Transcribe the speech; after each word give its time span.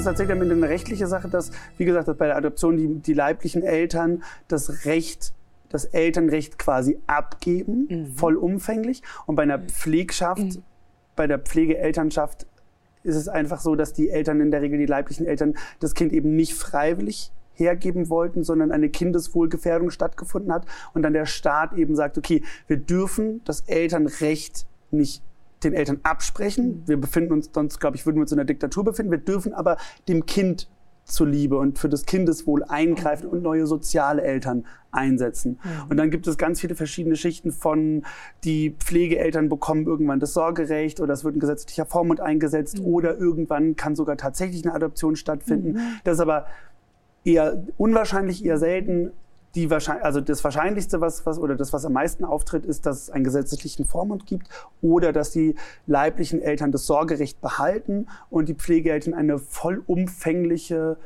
Ist 0.00 0.06
tatsächlich 0.06 0.40
eine 0.40 0.68
rechtliche 0.68 1.06
Sache, 1.06 1.28
dass, 1.28 1.52
wie 1.76 1.84
gesagt, 1.84 2.08
dass 2.08 2.16
bei 2.16 2.26
der 2.26 2.36
Adoption 2.36 2.76
die, 2.76 2.88
die 3.00 3.14
leiblichen 3.14 3.62
Eltern 3.62 4.22
das 4.48 4.84
Recht 4.84 5.32
das 5.70 5.84
Elternrecht 5.84 6.58
quasi 6.58 6.98
abgeben, 7.06 7.86
mhm. 7.88 8.06
vollumfänglich. 8.12 9.02
Und 9.26 9.36
bei 9.36 9.44
einer 9.44 9.58
mhm. 9.58 9.68
Pflegschaft, 9.68 10.42
mhm. 10.42 10.62
bei 11.16 11.26
der 11.26 11.38
Pflegeelternschaft 11.38 12.46
ist 13.02 13.16
es 13.16 13.28
einfach 13.28 13.60
so, 13.60 13.76
dass 13.76 13.94
die 13.94 14.10
Eltern 14.10 14.40
in 14.40 14.50
der 14.50 14.60
Regel, 14.60 14.78
die 14.78 14.86
leiblichen 14.86 15.26
Eltern, 15.26 15.54
das 15.78 15.94
Kind 15.94 16.12
eben 16.12 16.36
nicht 16.36 16.54
freiwillig 16.54 17.32
hergeben 17.54 18.08
wollten, 18.08 18.42
sondern 18.42 18.72
eine 18.72 18.88
Kindeswohlgefährdung 18.88 19.90
stattgefunden 19.90 20.52
hat 20.52 20.66
und 20.92 21.02
dann 21.02 21.12
der 21.12 21.26
Staat 21.26 21.74
eben 21.74 21.94
sagt, 21.94 22.18
okay, 22.18 22.42
wir 22.66 22.76
dürfen 22.76 23.42
das 23.44 23.60
Elternrecht 23.62 24.66
nicht 24.90 25.22
den 25.62 25.74
Eltern 25.74 26.00
absprechen. 26.02 26.82
Wir 26.86 26.96
befinden 26.98 27.32
uns 27.32 27.50
sonst, 27.52 27.80
glaube 27.80 27.96
ich, 27.96 28.06
würden 28.06 28.16
wir 28.16 28.22
uns 28.22 28.32
in 28.32 28.38
einer 28.38 28.46
Diktatur 28.46 28.84
befinden. 28.84 29.10
Wir 29.10 29.18
dürfen 29.18 29.52
aber 29.52 29.76
dem 30.08 30.26
Kind 30.26 30.68
zuliebe 31.04 31.58
und 31.58 31.78
für 31.78 31.88
das 31.88 32.06
Kindeswohl 32.06 32.64
eingreifen 32.64 33.28
und 33.28 33.42
neue 33.42 33.66
soziale 33.66 34.22
Eltern 34.22 34.64
einsetzen. 34.92 35.58
Mhm. 35.62 35.90
Und 35.90 35.96
dann 35.96 36.10
gibt 36.10 36.26
es 36.26 36.38
ganz 36.38 36.60
viele 36.60 36.74
verschiedene 36.74 37.16
Schichten 37.16 37.52
von, 37.52 38.04
die 38.44 38.76
Pflegeeltern 38.78 39.48
bekommen 39.48 39.86
irgendwann 39.86 40.20
das 40.20 40.32
Sorgerecht 40.32 41.00
oder 41.00 41.12
es 41.12 41.24
wird 41.24 41.36
ein 41.36 41.40
gesetzlicher 41.40 41.86
Vormund 41.86 42.20
eingesetzt 42.20 42.78
mhm. 42.78 42.86
oder 42.86 43.18
irgendwann 43.18 43.76
kann 43.76 43.96
sogar 43.96 44.16
tatsächlich 44.16 44.64
eine 44.64 44.74
Adoption 44.74 45.16
stattfinden. 45.16 45.72
Mhm. 45.72 45.80
Das 46.04 46.14
ist 46.14 46.20
aber 46.20 46.46
eher 47.24 47.64
unwahrscheinlich, 47.76 48.44
eher 48.44 48.58
selten 48.58 49.10
die 49.54 49.70
wahrscheinlich, 49.70 50.04
also 50.04 50.20
das 50.20 50.44
Wahrscheinlichste, 50.44 51.00
was, 51.00 51.26
was, 51.26 51.38
oder 51.38 51.56
das, 51.56 51.72
was 51.72 51.84
am 51.84 51.92
meisten 51.92 52.24
auftritt, 52.24 52.64
ist, 52.64 52.86
dass 52.86 53.02
es 53.02 53.10
einen 53.10 53.24
gesetzlichen 53.24 53.84
Vormund 53.84 54.26
gibt 54.26 54.48
oder 54.80 55.12
dass 55.12 55.30
die 55.30 55.56
leiblichen 55.86 56.40
Eltern 56.40 56.72
das 56.72 56.86
Sorgerecht 56.86 57.40
behalten 57.40 58.06
und 58.30 58.48
die 58.48 58.54
Pflegeeltern 58.54 59.14
eine 59.14 59.38
vollumfängliche 59.38 60.96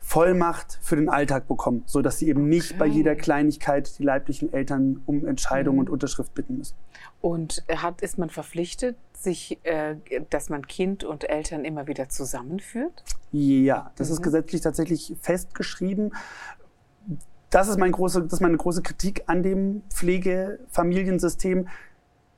Vollmacht 0.00 0.78
für 0.80 0.96
den 0.96 1.10
Alltag 1.10 1.48
bekommen, 1.48 1.82
so 1.84 2.00
dass 2.00 2.18
sie 2.18 2.28
eben 2.28 2.48
nicht 2.48 2.70
okay. 2.70 2.78
bei 2.78 2.86
jeder 2.86 3.14
Kleinigkeit 3.14 3.98
die 3.98 4.04
leiblichen 4.04 4.50
Eltern 4.52 5.02
um 5.04 5.26
Entscheidung 5.26 5.74
mhm. 5.74 5.80
und 5.80 5.90
Unterschrift 5.90 6.32
bitten 6.34 6.56
müssen. 6.56 6.76
Und 7.20 7.62
hat, 7.68 8.00
ist 8.00 8.16
man 8.16 8.30
verpflichtet, 8.30 8.96
sich, 9.12 9.58
äh, 9.64 9.96
dass 10.30 10.48
man 10.48 10.66
Kind 10.66 11.04
und 11.04 11.28
Eltern 11.28 11.64
immer 11.66 11.88
wieder 11.88 12.08
zusammenführt? 12.08 13.04
Ja, 13.32 13.90
das 13.96 14.08
mhm. 14.08 14.14
ist 14.14 14.22
gesetzlich 14.22 14.62
tatsächlich 14.62 15.14
festgeschrieben 15.20 16.12
das 17.50 17.68
ist, 17.68 17.78
mein 17.78 17.92
große, 17.92 18.22
das 18.22 18.34
ist 18.34 18.40
meine 18.40 18.56
große 18.56 18.82
Kritik 18.82 19.24
an 19.26 19.42
dem 19.42 19.82
Pflegefamiliensystem. 19.90 21.68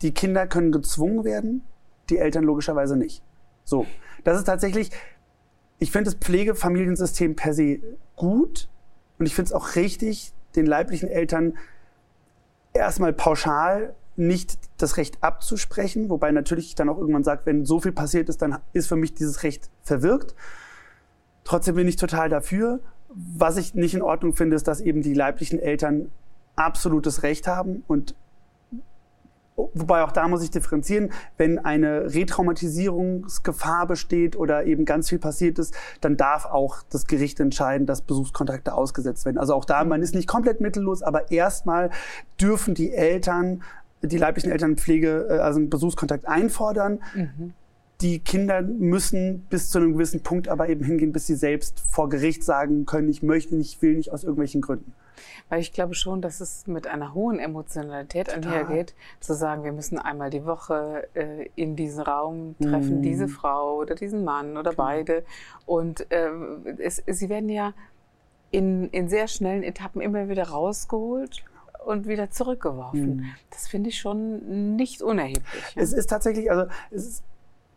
Die 0.02 0.14
Kinder 0.14 0.46
können 0.46 0.72
gezwungen 0.72 1.24
werden, 1.24 1.62
die 2.08 2.18
Eltern 2.18 2.44
logischerweise 2.44 2.96
nicht. 2.96 3.22
So, 3.64 3.86
das 4.24 4.38
ist 4.38 4.44
tatsächlich, 4.44 4.90
ich 5.78 5.90
finde 5.90 6.10
das 6.10 6.20
Pflegefamiliensystem 6.20 7.36
per 7.36 7.54
se 7.54 7.80
gut 8.16 8.68
und 9.18 9.26
ich 9.26 9.34
finde 9.34 9.48
es 9.48 9.52
auch 9.52 9.74
richtig, 9.76 10.32
den 10.56 10.66
leiblichen 10.66 11.08
Eltern 11.08 11.56
erstmal 12.72 13.12
pauschal 13.12 13.94
nicht 14.16 14.58
das 14.76 14.96
Recht 14.96 15.22
abzusprechen, 15.22 16.10
wobei 16.10 16.30
natürlich 16.30 16.66
ich 16.66 16.74
dann 16.74 16.88
auch 16.88 16.98
irgendwann 16.98 17.24
sage, 17.24 17.42
wenn 17.44 17.64
so 17.64 17.80
viel 17.80 17.92
passiert 17.92 18.28
ist, 18.28 18.42
dann 18.42 18.58
ist 18.72 18.86
für 18.86 18.96
mich 18.96 19.14
dieses 19.14 19.42
Recht 19.42 19.70
verwirkt. 19.82 20.34
Trotzdem 21.44 21.74
bin 21.76 21.88
ich 21.88 21.96
total 21.96 22.28
dafür 22.28 22.80
was 23.14 23.56
ich 23.56 23.74
nicht 23.74 23.94
in 23.94 24.02
Ordnung 24.02 24.34
finde, 24.34 24.56
ist, 24.56 24.68
dass 24.68 24.80
eben 24.80 25.02
die 25.02 25.14
leiblichen 25.14 25.58
Eltern 25.58 26.10
absolutes 26.56 27.22
Recht 27.22 27.46
haben 27.46 27.84
und 27.86 28.14
Wobei 29.74 30.02
auch 30.04 30.12
da 30.12 30.26
muss 30.26 30.42
ich 30.42 30.50
differenzieren, 30.50 31.10
wenn 31.36 31.58
eine 31.58 32.14
Retraumatisierungsgefahr 32.14 33.86
besteht 33.86 34.34
oder 34.34 34.64
eben 34.64 34.86
ganz 34.86 35.10
viel 35.10 35.18
passiert 35.18 35.58
ist, 35.58 35.74
dann 36.00 36.16
darf 36.16 36.46
auch 36.46 36.82
das 36.88 37.06
Gericht 37.06 37.40
entscheiden, 37.40 37.86
dass 37.86 38.00
Besuchskontrakte 38.00 38.72
ausgesetzt 38.72 39.26
werden. 39.26 39.36
Also 39.36 39.54
auch 39.54 39.66
da, 39.66 39.84
man 39.84 40.00
ist 40.00 40.14
nicht 40.14 40.28
komplett 40.28 40.62
mittellos, 40.62 41.02
aber 41.02 41.30
erstmal 41.30 41.90
dürfen 42.40 42.74
die 42.74 42.92
Eltern, 42.92 43.62
die 44.00 44.16
leiblichen 44.16 44.50
Eltern 44.50 44.78
Pflege, 44.78 45.26
äh, 45.28 45.38
also 45.40 45.58
einen 45.58 45.68
Besuchskontakt 45.68 46.26
einfordern. 46.26 47.00
Mhm 47.14 47.52
die 48.00 48.18
Kinder 48.20 48.62
müssen 48.62 49.46
bis 49.50 49.70
zu 49.70 49.78
einem 49.78 49.92
gewissen 49.92 50.22
Punkt 50.22 50.48
aber 50.48 50.68
eben 50.68 50.84
hingehen, 50.84 51.12
bis 51.12 51.26
sie 51.26 51.34
selbst 51.34 51.80
vor 51.80 52.08
Gericht 52.08 52.44
sagen 52.44 52.86
können, 52.86 53.08
ich 53.08 53.22
möchte 53.22 53.56
nicht, 53.56 53.74
ich 53.74 53.82
will 53.82 53.94
nicht 53.94 54.12
aus 54.12 54.24
irgendwelchen 54.24 54.60
Gründen. 54.60 54.94
Weil 55.48 55.60
ich 55.60 55.72
glaube 55.72 55.94
schon, 55.94 56.22
dass 56.22 56.40
es 56.40 56.66
mit 56.66 56.86
einer 56.86 57.12
hohen 57.12 57.38
Emotionalität 57.38 58.28
Total. 58.28 58.52
einhergeht, 58.52 58.94
zu 59.18 59.34
sagen, 59.34 59.64
wir 59.64 59.72
müssen 59.72 59.98
einmal 59.98 60.30
die 60.30 60.44
Woche 60.44 61.08
äh, 61.14 61.48
in 61.56 61.76
diesen 61.76 62.02
Raum 62.02 62.54
treffen, 62.58 62.98
mhm. 62.98 63.02
diese 63.02 63.28
Frau 63.28 63.76
oder 63.76 63.94
diesen 63.94 64.24
Mann 64.24 64.56
oder 64.56 64.70
genau. 64.70 64.82
beide. 64.82 65.24
Und 65.66 66.10
äh, 66.10 66.30
es, 66.78 67.02
sie 67.06 67.28
werden 67.28 67.48
ja 67.48 67.74
in, 68.50 68.88
in 68.90 69.08
sehr 69.08 69.28
schnellen 69.28 69.62
Etappen 69.62 70.00
immer 70.00 70.28
wieder 70.28 70.48
rausgeholt 70.48 71.44
und 71.84 72.06
wieder 72.06 72.30
zurückgeworfen. 72.30 73.16
Mhm. 73.16 73.26
Das 73.50 73.68
finde 73.68 73.90
ich 73.90 73.98
schon 73.98 74.76
nicht 74.76 75.02
unerheblich. 75.02 75.44
Ja? 75.74 75.82
Es 75.82 75.92
ist 75.92 76.08
tatsächlich, 76.08 76.50
also 76.50 76.70
es 76.90 77.06
ist 77.06 77.24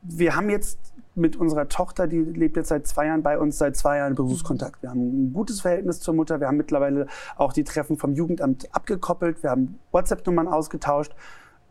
wir 0.04 0.36
haben 0.36 0.50
jetzt 0.50 0.80
mit 1.16 1.36
unserer 1.36 1.70
Tochter, 1.70 2.08
die 2.08 2.20
lebt 2.20 2.58
jetzt 2.58 2.70
seit 2.70 2.88
zwei 2.88 3.08
Jahren 3.08 3.22
bei 3.22 3.38
uns, 3.38 3.58
seit 3.58 3.76
zwei 3.76 3.98
Jahren 3.98 4.16
Berufskontakt. 4.16 4.82
Wir 4.82 4.90
haben 4.90 5.28
ein 5.28 5.34
gutes 5.34 5.62
Verhältnis 5.62 6.00
zur 6.00 6.14
Mutter. 6.16 6.40
Wir 6.40 6.48
haben 6.48 6.58
mittlerweile 6.58 7.08
auch 7.36 7.54
die 7.54 7.64
Treffen 7.64 7.98
vom 7.98 8.14
Jugendamt 8.14 8.74
abgekoppelt. 8.74 9.44
Wir 9.44 9.52
haben 9.52 9.80
WhatsApp-Nummern 9.92 10.48
ausgetauscht, 10.48 11.14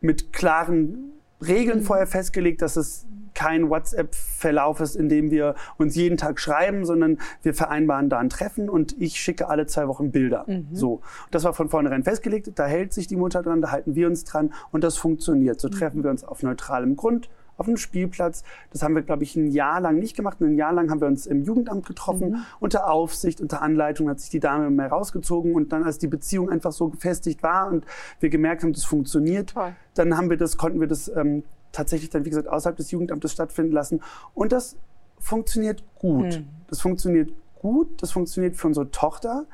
mit 0.00 0.32
klaren 0.32 1.12
Regeln 1.44 1.80
mhm. 1.80 1.84
vorher 1.84 2.06
festgelegt, 2.06 2.62
dass 2.62 2.76
es 2.76 3.06
kein 3.34 3.70
WhatsApp-Verlauf 3.70 4.80
ist, 4.80 4.94
in 4.94 5.08
dem 5.08 5.30
wir 5.30 5.54
uns 5.78 5.96
jeden 5.96 6.18
Tag 6.18 6.38
schreiben, 6.38 6.84
sondern 6.84 7.18
wir 7.42 7.54
vereinbaren 7.54 8.10
da 8.10 8.18
ein 8.18 8.28
Treffen 8.28 8.68
und 8.68 9.00
ich 9.00 9.16
schicke 9.16 9.48
alle 9.48 9.66
zwei 9.66 9.88
Wochen 9.88 10.12
Bilder. 10.12 10.44
Mhm. 10.46 10.68
So. 10.72 11.00
Das 11.30 11.42
war 11.44 11.54
von 11.54 11.68
vornherein 11.68 12.04
festgelegt. 12.04 12.50
Da 12.54 12.66
hält 12.66 12.92
sich 12.92 13.06
die 13.06 13.16
Mutter 13.16 13.42
dran, 13.42 13.62
da 13.62 13.70
halten 13.70 13.94
wir 13.94 14.06
uns 14.06 14.24
dran 14.24 14.52
und 14.70 14.84
das 14.84 14.98
funktioniert. 14.98 15.60
So 15.60 15.68
treffen 15.68 15.98
mhm. 15.98 16.04
wir 16.04 16.10
uns 16.10 16.24
auf 16.24 16.42
neutralem 16.42 16.94
Grund 16.94 17.28
auf 17.56 17.66
einem 17.66 17.76
Spielplatz. 17.76 18.42
Das 18.70 18.82
haben 18.82 18.94
wir, 18.94 19.02
glaube 19.02 19.22
ich, 19.22 19.36
ein 19.36 19.50
Jahr 19.50 19.80
lang 19.80 19.98
nicht 19.98 20.16
gemacht. 20.16 20.40
Ein 20.40 20.56
Jahr 20.56 20.72
lang 20.72 20.90
haben 20.90 21.00
wir 21.00 21.08
uns 21.08 21.26
im 21.26 21.42
Jugendamt 21.42 21.86
getroffen. 21.86 22.30
Mhm. 22.30 22.44
Unter 22.60 22.90
Aufsicht, 22.90 23.40
unter 23.40 23.62
Anleitung 23.62 24.08
hat 24.08 24.20
sich 24.20 24.30
die 24.30 24.40
Dame 24.40 24.70
mehr 24.70 24.88
rausgezogen. 24.88 25.54
Und 25.54 25.72
dann, 25.72 25.84
als 25.84 25.98
die 25.98 26.08
Beziehung 26.08 26.50
einfach 26.50 26.72
so 26.72 26.88
gefestigt 26.88 27.42
war 27.42 27.68
und 27.68 27.84
wir 28.20 28.30
gemerkt 28.30 28.62
haben, 28.62 28.72
das 28.72 28.84
funktioniert, 28.84 29.50
Toll. 29.50 29.74
dann 29.94 30.16
haben 30.16 30.30
wir 30.30 30.36
das, 30.36 30.56
konnten 30.56 30.80
wir 30.80 30.88
das 30.88 31.08
ähm, 31.14 31.44
tatsächlich 31.72 32.10
dann, 32.10 32.24
wie 32.24 32.30
gesagt, 32.30 32.48
außerhalb 32.48 32.76
des 32.76 32.90
Jugendamtes 32.90 33.32
stattfinden 33.32 33.72
lassen. 33.72 34.00
Und 34.34 34.52
das 34.52 34.76
funktioniert 35.18 35.84
gut. 35.98 36.38
Mhm. 36.38 36.48
Das 36.68 36.80
funktioniert 36.80 37.32
gut. 37.60 38.02
Das 38.02 38.12
funktioniert 38.12 38.56
für 38.56 38.66
unsere 38.66 38.90
Tochter. 38.90 39.46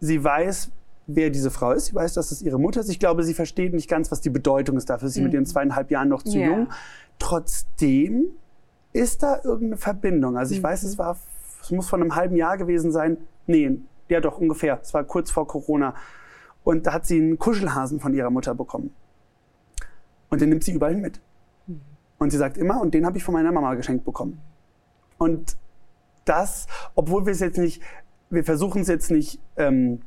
Sie 0.00 0.22
weiß, 0.22 0.70
wer 1.06 1.30
diese 1.30 1.50
Frau 1.50 1.72
ist. 1.72 1.86
Sie 1.86 1.94
weiß, 1.94 2.14
dass 2.14 2.30
es 2.32 2.42
ihre 2.42 2.58
Mutter 2.58 2.80
ist. 2.80 2.88
Ich 2.88 2.98
glaube, 2.98 3.22
sie 3.22 3.34
versteht 3.34 3.72
nicht 3.74 3.88
ganz, 3.88 4.10
was 4.10 4.20
die 4.20 4.30
Bedeutung 4.30 4.76
ist. 4.76 4.90
Dafür 4.90 5.08
ist 5.08 5.14
sie 5.14 5.20
mhm. 5.20 5.26
mit 5.26 5.34
ihren 5.34 5.46
zweieinhalb 5.46 5.90
Jahren 5.90 6.08
noch 6.08 6.22
zu 6.22 6.38
yeah. 6.38 6.48
jung. 6.48 6.68
Trotzdem 7.18 8.26
ist 8.92 9.22
da 9.22 9.40
irgendeine 9.42 9.76
Verbindung. 9.76 10.36
Also 10.36 10.54
ich 10.54 10.60
mhm. 10.60 10.64
weiß, 10.64 10.82
es 10.82 10.98
war, 10.98 11.18
es 11.60 11.70
muss 11.70 11.88
vor 11.88 11.98
einem 11.98 12.14
halben 12.14 12.36
Jahr 12.36 12.56
gewesen 12.56 12.92
sein. 12.92 13.18
Nee, 13.46 13.78
ja 14.08 14.20
doch 14.20 14.38
ungefähr. 14.38 14.78
Es 14.82 14.94
war 14.94 15.04
kurz 15.04 15.30
vor 15.30 15.46
Corona. 15.46 15.94
Und 16.64 16.86
da 16.86 16.94
hat 16.94 17.06
sie 17.06 17.18
einen 17.18 17.38
Kuschelhasen 17.38 18.00
von 18.00 18.14
ihrer 18.14 18.30
Mutter 18.30 18.54
bekommen. 18.54 18.94
Und 20.30 20.40
den 20.40 20.48
nimmt 20.48 20.64
sie 20.64 20.72
überall 20.72 20.96
mit. 20.96 21.20
Mhm. 21.66 21.80
Und 22.18 22.30
sie 22.30 22.38
sagt 22.38 22.58
immer, 22.58 22.80
und 22.80 22.94
den 22.94 23.06
habe 23.06 23.18
ich 23.18 23.24
von 23.24 23.34
meiner 23.34 23.52
Mama 23.52 23.74
geschenkt 23.74 24.04
bekommen. 24.04 24.40
Und 25.18 25.56
das, 26.24 26.66
obwohl 26.94 27.24
wir 27.24 27.32
es 27.32 27.40
jetzt 27.40 27.58
nicht, 27.58 27.82
wir 28.30 28.44
versuchen 28.44 28.82
es 28.82 28.88
jetzt 28.88 29.10
nicht 29.10 29.40
ähm, 29.56 30.00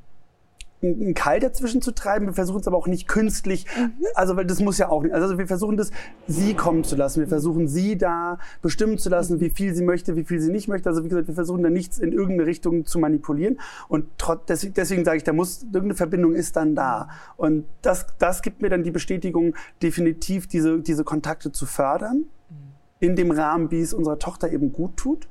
einen 0.81 1.14
Keil 1.14 1.40
dazwischen 1.40 1.81
zu 1.81 1.92
treiben. 1.92 2.28
Wir 2.28 2.34
versuchen 2.34 2.62
es 2.62 2.68
aber 2.68 2.78
auch 2.78 2.88
nicht 2.88 3.08
künstlich. 3.08 3.66
Mhm. 3.78 3.92
Also, 4.16 4.36
weil 4.36 4.46
das 4.46 4.60
muss 4.60 4.78
ja 4.78 4.90
auch 4.90 5.04
nicht. 5.04 5.14
Also, 5.14 5.38
wir 5.38 5.48
versuchen 5.48 5.78
das 5.78 5.92
sie 6.28 6.54
kommen 6.54 6.84
zu 6.84 6.96
lassen. 6.96 7.20
Wir 7.20 7.28
versuchen 7.28 7.68
sie 7.68 7.98
da 7.98 8.40
bestimmen 8.62 8.98
zu 8.98 9.10
lassen, 9.10 9.40
wie 9.42 9.50
viel 9.50 9.76
sie 9.76 9.84
möchte, 9.84 10.16
wie 10.16 10.24
viel 10.24 10.40
sie 10.40 10.52
nicht 10.52 10.68
möchte. 10.68 10.90
Also, 10.90 11.04
wie 11.04 11.10
gesagt, 11.10 11.28
wir 11.28 11.36
versuchen 11.36 11.64
da 11.64 11.70
nichts 11.70 12.00
in 12.00 12.14
irgendeine 12.14 12.46
Richtung 12.46 12.86
zu 12.86 13.00
manipulieren. 13.00 13.60
Und 13.90 14.06
trotz, 14.18 14.46
deswegen, 14.48 14.74
deswegen 14.74 15.06
sage 15.06 15.18
ich, 15.18 15.24
da 15.24 15.34
muss, 15.34 15.64
irgendeine 15.64 15.96
Verbindung 15.96 16.34
ist 16.34 16.56
dann 16.56 16.76
da. 16.76 17.10
Und 17.36 17.66
das, 17.82 18.08
das 18.18 18.42
gibt 18.42 18.62
mir 18.62 18.70
dann 18.70 18.84
die 18.84 18.92
Bestätigung, 18.92 19.56
definitiv 19.82 20.48
diese, 20.48 20.80
diese 20.80 21.04
Kontakte 21.04 21.52
zu 21.52 21.66
fördern. 21.66 22.18
Mhm. 22.18 22.56
In 23.02 23.16
dem 23.16 23.32
Rahmen, 23.32 23.72
wie 23.72 23.82
es 23.82 23.94
unserer 23.94 24.20
Tochter 24.20 24.52
eben 24.52 24.72
gut 24.72 24.96
tut. 24.96 25.28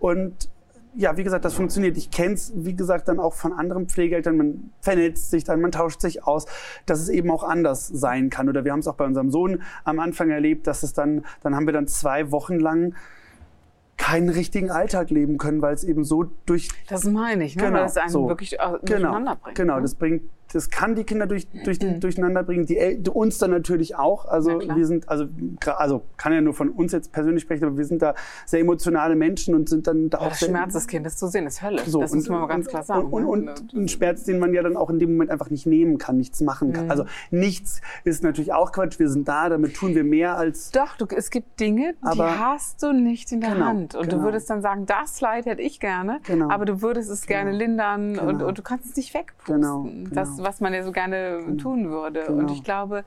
Und 0.00 0.48
ja, 0.94 1.16
wie 1.16 1.24
gesagt, 1.24 1.44
das 1.44 1.54
funktioniert. 1.54 1.96
Ich 1.96 2.10
kenne 2.10 2.34
es, 2.34 2.52
wie 2.54 2.74
gesagt, 2.74 3.08
dann 3.08 3.20
auch 3.20 3.34
von 3.34 3.52
anderen 3.52 3.88
Pflegeeltern. 3.88 4.36
Man 4.36 4.70
vernetzt 4.80 5.30
sich 5.30 5.44
dann, 5.44 5.60
man 5.60 5.70
tauscht 5.72 6.00
sich 6.00 6.24
aus, 6.24 6.46
dass 6.86 7.00
es 7.00 7.08
eben 7.08 7.30
auch 7.30 7.44
anders 7.44 7.86
sein 7.86 8.30
kann. 8.30 8.48
Oder 8.48 8.64
wir 8.64 8.72
haben 8.72 8.80
es 8.80 8.88
auch 8.88 8.94
bei 8.96 9.04
unserem 9.04 9.30
Sohn 9.30 9.62
am 9.84 10.00
Anfang 10.00 10.30
erlebt, 10.30 10.66
dass 10.66 10.82
es 10.82 10.92
dann, 10.92 11.24
dann 11.42 11.54
haben 11.54 11.66
wir 11.66 11.72
dann 11.72 11.86
zwei 11.86 12.30
Wochen 12.32 12.58
lang 12.58 12.94
keinen 13.96 14.28
richtigen 14.28 14.70
Alltag 14.70 15.10
leben 15.10 15.38
können, 15.38 15.60
weil 15.60 15.74
es 15.74 15.84
eben 15.84 16.04
so 16.04 16.24
durch. 16.46 16.68
Das 16.88 17.04
meine 17.04 17.44
ich, 17.44 17.56
ne? 17.56 17.64
Genau, 17.64 17.78
weil 17.78 17.86
es 17.86 17.96
einen 17.96 18.10
so. 18.10 18.28
wirklich 18.28 18.60
auch 18.60 18.78
Genau, 18.84 19.10
durcheinander 19.10 19.36
bringt. 19.36 19.56
genau. 19.56 19.76
ne? 19.76 19.82
Das 19.82 19.94
bringt, 19.96 20.22
das 20.52 20.70
kann 20.70 20.94
die 20.94 21.04
Kinder 21.04 21.26
durch, 21.26 21.46
durch, 21.64 21.78
Mhm. 21.80 22.00
durcheinander 22.00 22.42
bringen, 22.42 22.64
die 22.66 22.78
El 22.78 23.02
uns 23.12 23.38
dann 23.38 23.50
natürlich 23.50 23.96
auch. 23.96 24.24
Also 24.26 24.60
wir 24.60 24.86
sind, 24.86 25.08
also, 25.08 25.26
also 25.76 26.02
kann 26.16 26.32
ja 26.32 26.40
nur 26.40 26.54
von 26.54 26.70
uns 26.70 26.92
jetzt 26.92 27.12
persönlich 27.12 27.42
sprechen, 27.42 27.64
aber 27.64 27.76
wir 27.76 27.84
sind 27.84 28.00
da 28.02 28.14
sehr 28.46 28.60
emotionale 28.60 29.14
Menschen 29.16 29.54
und 29.54 29.68
sind 29.68 29.86
dann 29.86 30.10
da 30.10 30.18
Aber 30.18 30.26
auch 30.26 30.30
das 30.30 30.40
sehr, 30.40 30.48
Schmerz 30.48 30.72
des 30.72 30.86
Kindes 30.86 31.16
zu 31.16 31.26
sehen 31.28 31.46
ist 31.46 31.62
Hölle. 31.62 31.82
so, 31.86 32.00
das 32.00 32.14
muss 32.14 32.28
man 32.28 32.40
mal 32.40 32.46
ganz 32.46 32.66
klar 32.66 32.82
sagen. 32.82 33.08
Und, 33.10 33.24
und, 33.24 33.44
ne? 33.44 33.54
und 33.54 33.72
ein 33.74 33.88
Schmerz, 33.88 34.24
den 34.24 34.38
man 34.38 34.54
ja 34.54 34.62
dann 34.62 34.76
auch 34.76 34.90
in 34.90 34.98
dem 34.98 35.12
Moment 35.12 35.30
einfach 35.30 35.50
nicht 35.50 35.66
nehmen 35.66 35.98
kann, 35.98 36.16
nichts 36.16 36.40
machen 36.40 36.68
Mhm. 36.68 36.72
kann. 36.72 36.90
Also 36.90 37.04
nichts 37.30 37.80
ist 38.04 38.22
natürlich 38.22 38.52
auch 38.52 38.72
Quatsch. 38.72 38.98
Wir 38.98 39.08
sind 39.08 39.28
da, 39.28 39.48
damit 39.48 39.74
tun 39.74 39.94
wir 39.94 40.04
mehr 40.04 40.36
als 40.36 40.70
Doch, 40.70 40.96
du, 40.96 41.06
es 41.14 41.30
gibt 41.30 41.60
Dinge, 41.60 41.94
die 42.14 42.20
hast 42.22 42.82
du 42.82 42.92
nicht 42.92 43.32
in 43.32 43.40
der 43.40 43.52
Genau, 43.54 43.66
Hand. 43.66 43.94
Und 43.94 44.06
du 44.06 44.16
genau. 44.16 44.24
würdest 44.24 44.48
dann 44.50 44.62
sagen, 44.62 44.86
das 44.86 45.20
Leid 45.20 45.46
hätte 45.46 45.62
ich 45.62 45.80
gerne, 45.80 46.20
Genau. 46.26 46.48
aber 46.50 46.64
du 46.64 46.82
würdest 46.82 47.10
es 47.10 47.26
gerne 47.26 47.52
lindern 47.52 48.18
und, 48.18 48.28
Genau. 48.38 48.48
und 48.48 48.58
du 48.58 48.62
kannst 48.62 48.86
es 48.90 48.96
nicht 48.96 49.14
wegpusten. 49.14 49.54
Genau, 49.60 49.88
Das, 50.12 50.37
genau. 50.38 50.48
was 50.48 50.60
man 50.60 50.74
ja 50.74 50.82
so 50.82 50.92
gerne 50.92 51.56
tun 51.58 51.90
würde. 51.90 52.26
Und 52.28 52.38
Genau. 52.38 52.52
ich 52.52 52.64
glaube, 52.64 53.04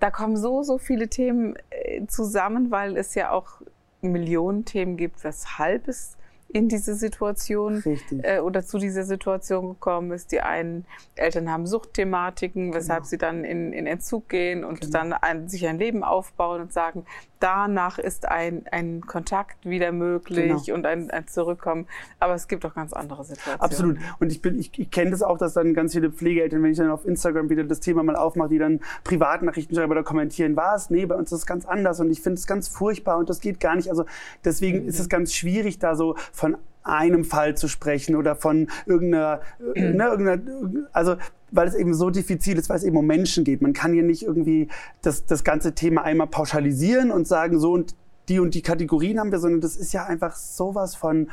da 0.00 0.10
kommen 0.10 0.36
so, 0.36 0.62
so 0.62 0.78
viele 0.78 1.08
Themen 1.08 1.56
äh, 1.70 2.06
zusammen, 2.06 2.70
weil 2.70 2.96
es 2.96 3.14
ja 3.14 3.30
auch 3.30 3.60
Millionen 4.00 4.64
Themen 4.64 4.96
gibt, 4.96 5.24
weshalb 5.24 5.88
es 5.88 6.16
in 6.48 6.68
diese 6.68 6.94
Situation 6.94 7.82
äh, 8.22 8.38
oder 8.38 8.62
zu 8.64 8.78
dieser 8.78 9.02
Situation 9.02 9.70
gekommen 9.70 10.12
ist. 10.12 10.30
Die 10.30 10.40
einen 10.40 10.84
Eltern 11.16 11.50
haben 11.50 11.66
Suchtthematiken, 11.66 12.72
weshalb 12.74 13.00
Genau. 13.00 13.08
sie 13.10 13.18
dann 13.18 13.44
in, 13.44 13.72
in 13.72 13.86
Entzug 13.86 14.28
gehen 14.28 14.64
und 14.64 14.94
dann 14.94 15.12
ein, 15.12 15.48
sich 15.48 15.66
ein 15.66 15.78
Leben 15.78 16.04
aufbauen 16.04 16.60
und 16.60 16.72
sagen, 16.72 17.06
danach 17.40 17.98
ist 17.98 18.26
ein, 18.26 18.64
ein 18.70 19.00
Kontakt 19.02 19.66
wieder 19.68 19.90
möglich 19.92 20.64
Genau. 20.66 20.76
und 20.76 20.86
ein, 20.86 21.10
ein 21.10 21.26
Zurückkommen. 21.26 21.86
Aber 22.20 22.34
es 22.34 22.46
gibt 22.48 22.64
auch 22.64 22.74
ganz 22.74 22.92
andere 22.92 23.24
Situationen. 23.24 23.60
Absolut. 23.60 23.98
Und 24.20 24.30
ich, 24.32 24.40
bin, 24.40 24.58
ich, 24.58 24.70
ich 24.78 24.90
kenne 24.90 25.10
das 25.10 25.22
auch, 25.22 25.36
dass 25.36 25.54
dann 25.54 25.74
ganz 25.74 25.92
viele 25.92 26.10
Pflegeeltern, 26.10 26.62
wenn 26.62 26.70
ich 26.70 26.78
dann 26.78 26.90
auf 26.90 27.04
Instagram 27.04 27.50
wieder 27.50 27.64
das 27.64 27.80
Thema 27.80 28.02
mal 28.02 28.16
aufmache, 28.16 28.48
die 28.50 28.58
dann 28.58 28.80
Privatnachrichten 29.02 29.76
schreiben 29.76 29.90
oder 29.92 30.04
kommentieren, 30.04 30.56
was? 30.56 30.88
Nee, 30.88 31.04
bei 31.06 31.16
uns 31.16 31.32
ist 31.32 31.40
es 31.40 31.46
ganz 31.46 31.66
anders 31.66 32.00
und 32.00 32.10
ich 32.10 32.20
finde 32.22 32.38
es 32.38 32.46
ganz 32.46 32.68
furchtbar 32.68 33.18
und 33.18 33.28
das 33.28 33.40
geht 33.40 33.60
gar 33.60 33.74
nicht. 33.76 33.90
Also 33.90 34.04
deswegen 34.44 34.86
ist 34.86 35.00
es 35.00 35.08
ganz 35.08 35.34
schwierig, 35.34 35.78
da 35.78 35.96
so 35.96 36.14
von 36.34 36.56
einem 36.82 37.24
Fall 37.24 37.56
zu 37.56 37.66
sprechen 37.68 38.14
oder 38.14 38.36
von 38.36 38.68
irgendeiner, 38.84 39.40
äh, 39.74 39.92
ne, 39.92 40.04
irgendeiner 40.04 40.88
also 40.92 41.16
weil 41.50 41.68
es 41.68 41.74
eben 41.74 41.94
so 41.94 42.10
diffizil 42.10 42.58
ist, 42.58 42.68
weil 42.68 42.76
es 42.78 42.84
eben 42.84 42.96
um 42.96 43.06
Menschen 43.06 43.44
geht. 43.44 43.62
Man 43.62 43.72
kann 43.72 43.92
hier 43.92 44.02
nicht 44.02 44.24
irgendwie 44.24 44.68
das, 45.02 45.24
das 45.24 45.44
ganze 45.44 45.72
Thema 45.74 46.02
einmal 46.02 46.26
pauschalisieren 46.26 47.12
und 47.12 47.28
sagen, 47.28 47.60
so 47.60 47.72
und 47.72 47.94
die 48.28 48.40
und 48.40 48.54
die 48.54 48.62
Kategorien 48.62 49.20
haben 49.20 49.30
wir, 49.30 49.38
sondern 49.38 49.60
das 49.60 49.76
ist 49.76 49.92
ja 49.92 50.04
einfach 50.04 50.34
sowas 50.34 50.96
von 50.96 51.28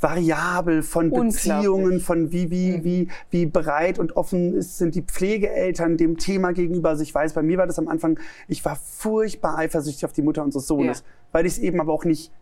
variabel, 0.00 0.82
von. 0.82 1.10
Beziehungen, 1.10 2.00
von 2.00 2.32
wie, 2.32 2.50
wie, 2.50 2.84
wie, 2.84 3.08
wie 3.30 3.46
bereit 3.46 3.98
und 3.98 4.16
offen 4.16 4.54
ist, 4.54 4.78
sind 4.78 4.94
die 4.94 5.02
Pflegeeltern 5.02 5.96
dem 5.96 6.18
Thema 6.18 6.52
gegenüber. 6.52 6.90
Also 6.90 7.02
ich 7.02 7.14
weiß, 7.14 7.32
bei 7.32 7.42
mir 7.42 7.58
war 7.58 7.66
das 7.66 7.78
am 7.78 7.88
Anfang, 7.88 8.18
ich 8.48 8.64
war 8.64 8.76
furchtbar 8.76 9.58
eifersüchtig 9.58 10.04
auf 10.04 10.12
die 10.12 10.22
Mutter 10.22 10.42
unseres 10.42 10.66
Sohnes, 10.66 11.00
Ja. 11.00 11.04
weil 11.32 11.46
ich 11.46 11.54
es 11.54 11.58
eben 11.58 11.80
aber 11.80 11.92
auch 11.92 12.04
nicht, 12.04 12.32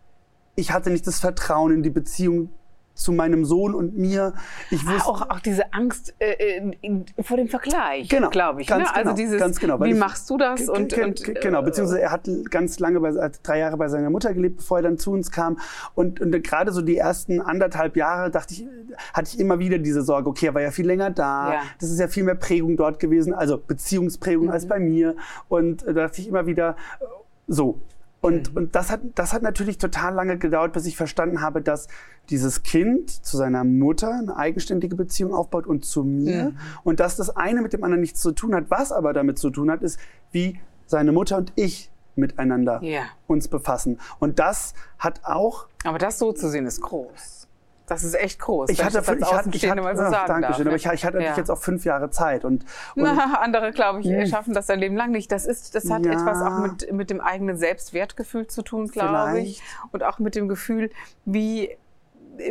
ich 0.57 0.73
hatte 0.73 0.91
nicht 0.91 1.07
das 1.07 1.21
Vertrauen 1.21 1.73
in 1.73 1.83
die 1.83 1.91
Beziehung 1.91 2.51
zu 2.93 3.13
meinem 3.13 3.47
Sohn 3.47 3.75
und 3.75 3.97
mir. 3.97 4.35
Ich 4.71 4.87
wusste, 4.87 5.07
auch, 5.09 5.31
auch 5.31 5.41
diese 5.41 5.73
Angst 5.73 6.13
äh, 6.19 6.61
in, 6.83 7.07
vor 7.23 7.39
dem 7.39 7.49
Vergleich, 7.49 8.11
Genau, 8.11 8.29
glaube 8.29 8.61
ich. 8.61 8.67
ganz 8.67 8.83
ne? 8.91 8.95
Also 8.95 9.03
genau, 9.05 9.17
dieses, 9.17 9.41
ganz 9.41 9.59
genau, 9.59 9.81
wie 9.81 9.93
ich- 9.93 9.97
machst 9.99 10.29
du 10.29 10.37
das? 10.37 10.69
Und, 10.69 10.93
und, 10.93 11.25
ge- 11.25 11.35
genau, 11.41 11.61
äh, 11.61 11.65
beziehungsweise 11.65 12.03
er 12.03 12.11
hat 12.13 12.29
ganz 12.51 12.79
lange, 12.79 13.01
bei, 13.01 13.13
hat 13.15 13.41
drei 13.43 13.61
Jahre 13.61 13.79
bei 13.79 13.89
seiner 13.89 14.11
Mutter 14.11 14.35
gelebt, 14.35 14.59
bevor 14.59 14.79
er 14.79 14.83
dann 14.83 14.99
zu 14.99 15.13
uns 15.13 15.31
kam. 15.31 15.59
Und, 15.95 16.21
und 16.21 16.33
gerade 16.43 16.73
so 16.73 16.83
die 16.83 16.99
ersten 16.99 17.41
anderthalb 17.41 17.97
Jahre 17.97 18.31
dachte 18.31 18.53
ich, 18.53 18.67
hatte 19.15 19.31
ich 19.33 19.41
immer 19.41 19.59
wieder 19.61 19.79
diese 19.79 20.03
Sorge, 20.03 20.29
okay, 20.29 20.47
er 20.49 20.55
war 20.55 20.63
ja 20.63 20.71
viel 20.71 20.87
länger 20.87 21.11
da. 21.11 21.55
Ja. 21.55 21.61
Das 21.81 21.91
ist 21.91 22.01
ja 22.01 22.09
viel 22.09 22.25
mehr 22.25 22.35
Prägung 22.35 22.77
dort 22.77 22.99
gewesen, 22.99 23.33
also 23.33 23.57
Beziehungsprägung 23.57 24.47
Mhm. 24.47 24.53
als 24.53 24.69
bei 24.69 24.79
mir. 24.79 25.17
Und 25.49 25.85
äh, 25.85 25.95
da 25.95 26.03
dachte 26.03 26.21
ich 26.21 26.29
immer 26.29 26.45
wieder, 26.45 26.77
äh, 27.01 27.05
so. 27.49 27.79
Und, 28.21 28.51
Mhm. 28.51 28.57
und 28.57 28.75
das, 28.75 28.91
hat, 28.91 29.01
das 29.15 29.33
hat 29.33 29.43
natürlich 29.43 29.79
total 29.79 30.15
lange 30.15 30.37
gedauert, 30.39 30.73
bis 30.75 30.87
ich 30.87 30.97
verstanden 30.97 31.41
habe, 31.41 31.63
dass 31.63 31.89
dieses 32.29 32.63
Kind 32.63 33.11
zu 33.11 33.37
seiner 33.37 33.65
Mutter 33.65 34.11
eine 34.13 34.37
eigenständige 34.37 34.95
Beziehung 34.95 35.33
aufbaut 35.35 35.67
und 35.67 35.85
zu 35.85 36.05
mir. 36.05 36.51
Mhm. 36.51 36.57
Und 36.85 37.01
dass 37.01 37.17
das 37.17 37.35
eine 37.37 37.63
mit 37.63 37.73
dem 37.73 37.83
anderen 37.83 38.01
nichts 38.03 38.21
zu 38.21 38.33
tun 38.33 38.55
hat. 38.55 38.67
Was 38.69 38.93
aber 38.93 39.13
damit 39.13 39.39
zu 39.39 39.51
tun 39.51 39.71
hat, 39.71 39.83
ist, 39.83 39.99
wie 40.33 40.61
seine 40.87 41.13
Mutter 41.13 41.39
und 41.39 41.53
ich 41.57 41.91
miteinander 42.17 42.83
Ja. 42.83 43.03
uns 43.27 43.49
befassen. 43.49 43.99
Und 44.19 44.39
das 44.39 44.75
hat 44.99 45.21
auch 45.25 45.67
Aber 45.85 45.99
das 45.99 46.19
so 46.19 46.33
zu 46.33 46.49
sehen 46.51 46.67
ist 46.67 46.83
groß. 46.83 47.40
Das 47.91 48.05
ist 48.05 48.15
echt 48.15 48.39
groß. 48.39 48.71
ich 48.71 48.85
hatte, 48.85 48.99
als 48.99 49.09
ich 49.09 49.11
hatte, 49.11 49.19
ich 49.21 49.27
Außenstehende 49.27 49.83
hatte, 49.83 49.97
mal 49.97 49.97
so 49.97 50.17
ach, 50.17 50.27
Dankeschön, 50.27 50.43
darf, 50.43 50.61
aber 50.61 50.71
ne? 50.71 50.77
ich, 50.77 50.87
ich 50.87 51.05
hatte 51.05 51.19
Ja. 51.21 51.37
jetzt 51.37 51.51
auch 51.51 51.59
fünf 51.59 51.85
Jahre 51.85 52.09
Zeit 52.11 52.45
und, 52.45 52.63
und 52.95 53.03
Na, 53.03 53.41
andere, 53.41 53.73
glaube 53.73 54.01
ich, 54.01 54.07
Hm. 54.07 54.27
schaffen 54.27 54.55
das 54.55 54.69
sein 54.69 54.79
Leben 54.79 54.95
lang 54.97 55.11
nicht. 55.11 55.33
Das, 55.33 55.45
ist, 55.45 55.75
das 55.75 55.91
hat 55.91 56.07
Ja. 56.07 56.13
etwas 56.13 56.41
auch 56.41 56.59
mit, 56.59 56.93
mit 56.93 57.11
dem 57.11 57.21
eigenen 57.21 57.57
Selbstwertgefühl 57.57 58.47
zu 58.47 58.63
tun, 58.63 58.87
glaube 58.87 59.41
ich. 59.41 59.61
Und 59.91 60.05
auch 60.05 60.21
mit 60.21 60.37
dem 60.37 60.47
Gefühl, 60.49 60.91
wie, 61.25 61.77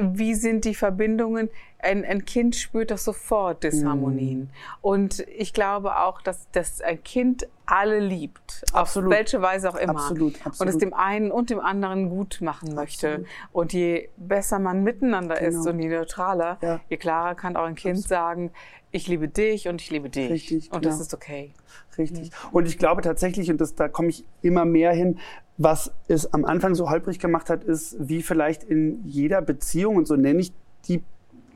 wie 0.01 0.35
sind 0.35 0.65
die 0.65 0.75
Verbindungen. 0.75 1.49
Ein, 1.81 2.03
ein 2.03 2.25
Kind 2.25 2.57
spürt 2.57 2.91
doch 2.91 2.97
sofort 2.97 3.63
Disharmonien. 3.63 4.41
Hm. 4.41 4.49
Und 4.81 5.19
ich 5.29 5.53
glaube 5.53 5.97
auch, 5.97 6.21
dass, 6.21 6.49
dass 6.51 6.81
ein 6.81 7.01
Kind 7.03 7.47
alle 7.65 7.99
liebt. 7.99 8.63
Absolut. 8.73 9.13
Auf 9.13 9.17
welche 9.17 9.41
Weise 9.41 9.69
auch 9.69 9.75
immer. 9.75 9.93
Absolut, 9.95 10.33
Und 10.35 10.51
es 10.53 10.61
absolut. 10.61 10.81
dem 10.81 10.93
einen 10.93 11.31
und 11.31 11.49
dem 11.49 11.59
anderen 11.61 12.09
gut 12.09 12.39
machen 12.41 12.75
möchte. 12.75 13.07
Absolut. 13.09 13.27
Und 13.53 13.73
je 13.73 14.09
besser 14.17 14.59
man 14.59 14.83
miteinander 14.83 15.39
ist 15.39 15.59
Genau. 15.59 15.69
und 15.69 15.79
je 15.79 15.89
neutraler, 15.89 16.57
Ja. 16.61 16.79
je 16.89 16.97
klarer 16.97 17.35
kann 17.35 17.55
auch 17.55 17.63
ein 17.65 17.75
Kind 17.75 17.99
sagen, 17.99 18.51
ich 18.91 19.07
liebe 19.07 19.27
dich 19.27 19.67
und 19.67 19.81
ich 19.81 19.91
liebe 19.91 20.09
dich. 20.09 20.29
Richtig, 20.29 20.71
und 20.71 20.83
das 20.83 20.95
genau. 20.95 21.03
ist 21.03 21.13
okay. 21.13 21.53
Richtig. 21.97 22.31
Und 22.51 22.65
ich 22.67 22.77
glaube 22.77 23.01
tatsächlich, 23.01 23.51
und 23.51 23.61
das, 23.61 23.75
da 23.75 23.87
komme 23.87 24.09
ich 24.09 24.25
immer 24.41 24.65
mehr 24.65 24.91
hin, 24.91 25.19
was 25.59 25.91
es 26.07 26.33
am 26.33 26.45
Anfang 26.45 26.73
so 26.73 26.89
holprig 26.89 27.19
gemacht 27.19 27.49
hat, 27.49 27.65
ist, 27.65 27.97
wie 27.99 28.23
vielleicht 28.23 28.63
in 28.63 29.05
jeder 29.05 29.41
Beziehung, 29.41 29.97
und 29.97 30.07
so 30.07 30.15
nenne 30.15 30.39
ich 30.39 30.53
die, 30.87 31.03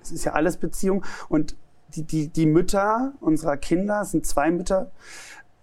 es 0.03 0.11
ist 0.11 0.25
ja 0.25 0.33
alles 0.33 0.57
Beziehung, 0.57 1.05
und 1.29 1.55
die, 1.95 2.03
die, 2.03 2.27
die 2.27 2.45
Mütter 2.45 3.13
unserer 3.21 3.55
Kinder, 3.55 4.01
es 4.01 4.11
sind 4.11 4.25
zwei 4.25 4.51
Mütter, 4.51 4.91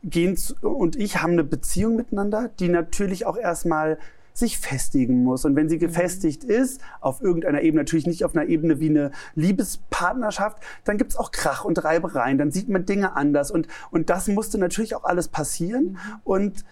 gehen 0.03 0.39
zu, 0.39 0.55
und 0.63 0.97
ich 0.97 1.23
haben 1.23 1.33
eine 1.33 1.45
Beziehung 1.45 1.97
miteinander, 1.97 2.49
die 2.59 2.71
natürlich 2.71 3.27
auch 3.27 3.37
erstmal 3.37 3.99
sich 4.33 4.59
festigen 4.59 5.23
muss. 5.23 5.45
Und 5.45 5.55
wenn 5.55 5.69
sie 5.69 5.77
gefestigt 5.77 6.43
ist, 6.43 6.81
auf 7.03 7.21
irgendeiner 7.21 7.61
Ebene, 7.61 7.83
natürlich 7.83 8.07
nicht 8.07 8.25
auf 8.25 8.35
einer 8.35 8.49
Ebene 8.49 8.81
wie 8.81 8.89
eine 8.89 9.11
Liebespartnerschaft, 9.35 10.63
dann 10.85 10.97
gibt's 10.97 11.17
auch 11.17 11.31
Krach 11.31 11.67
und 11.67 11.85
Reibereien, 11.85 12.39
dann 12.39 12.51
sieht 12.53 12.71
man 12.71 12.87
Dinge 12.87 13.17
anders. 13.17 13.51
Und, 13.51 13.69
und 13.91 14.09
das 14.09 14.29
musste 14.29 14.57
natürlich 14.57 14.95
auch 14.95 15.05
alles 15.05 15.29
passieren. 15.29 15.99
Und 16.25 16.65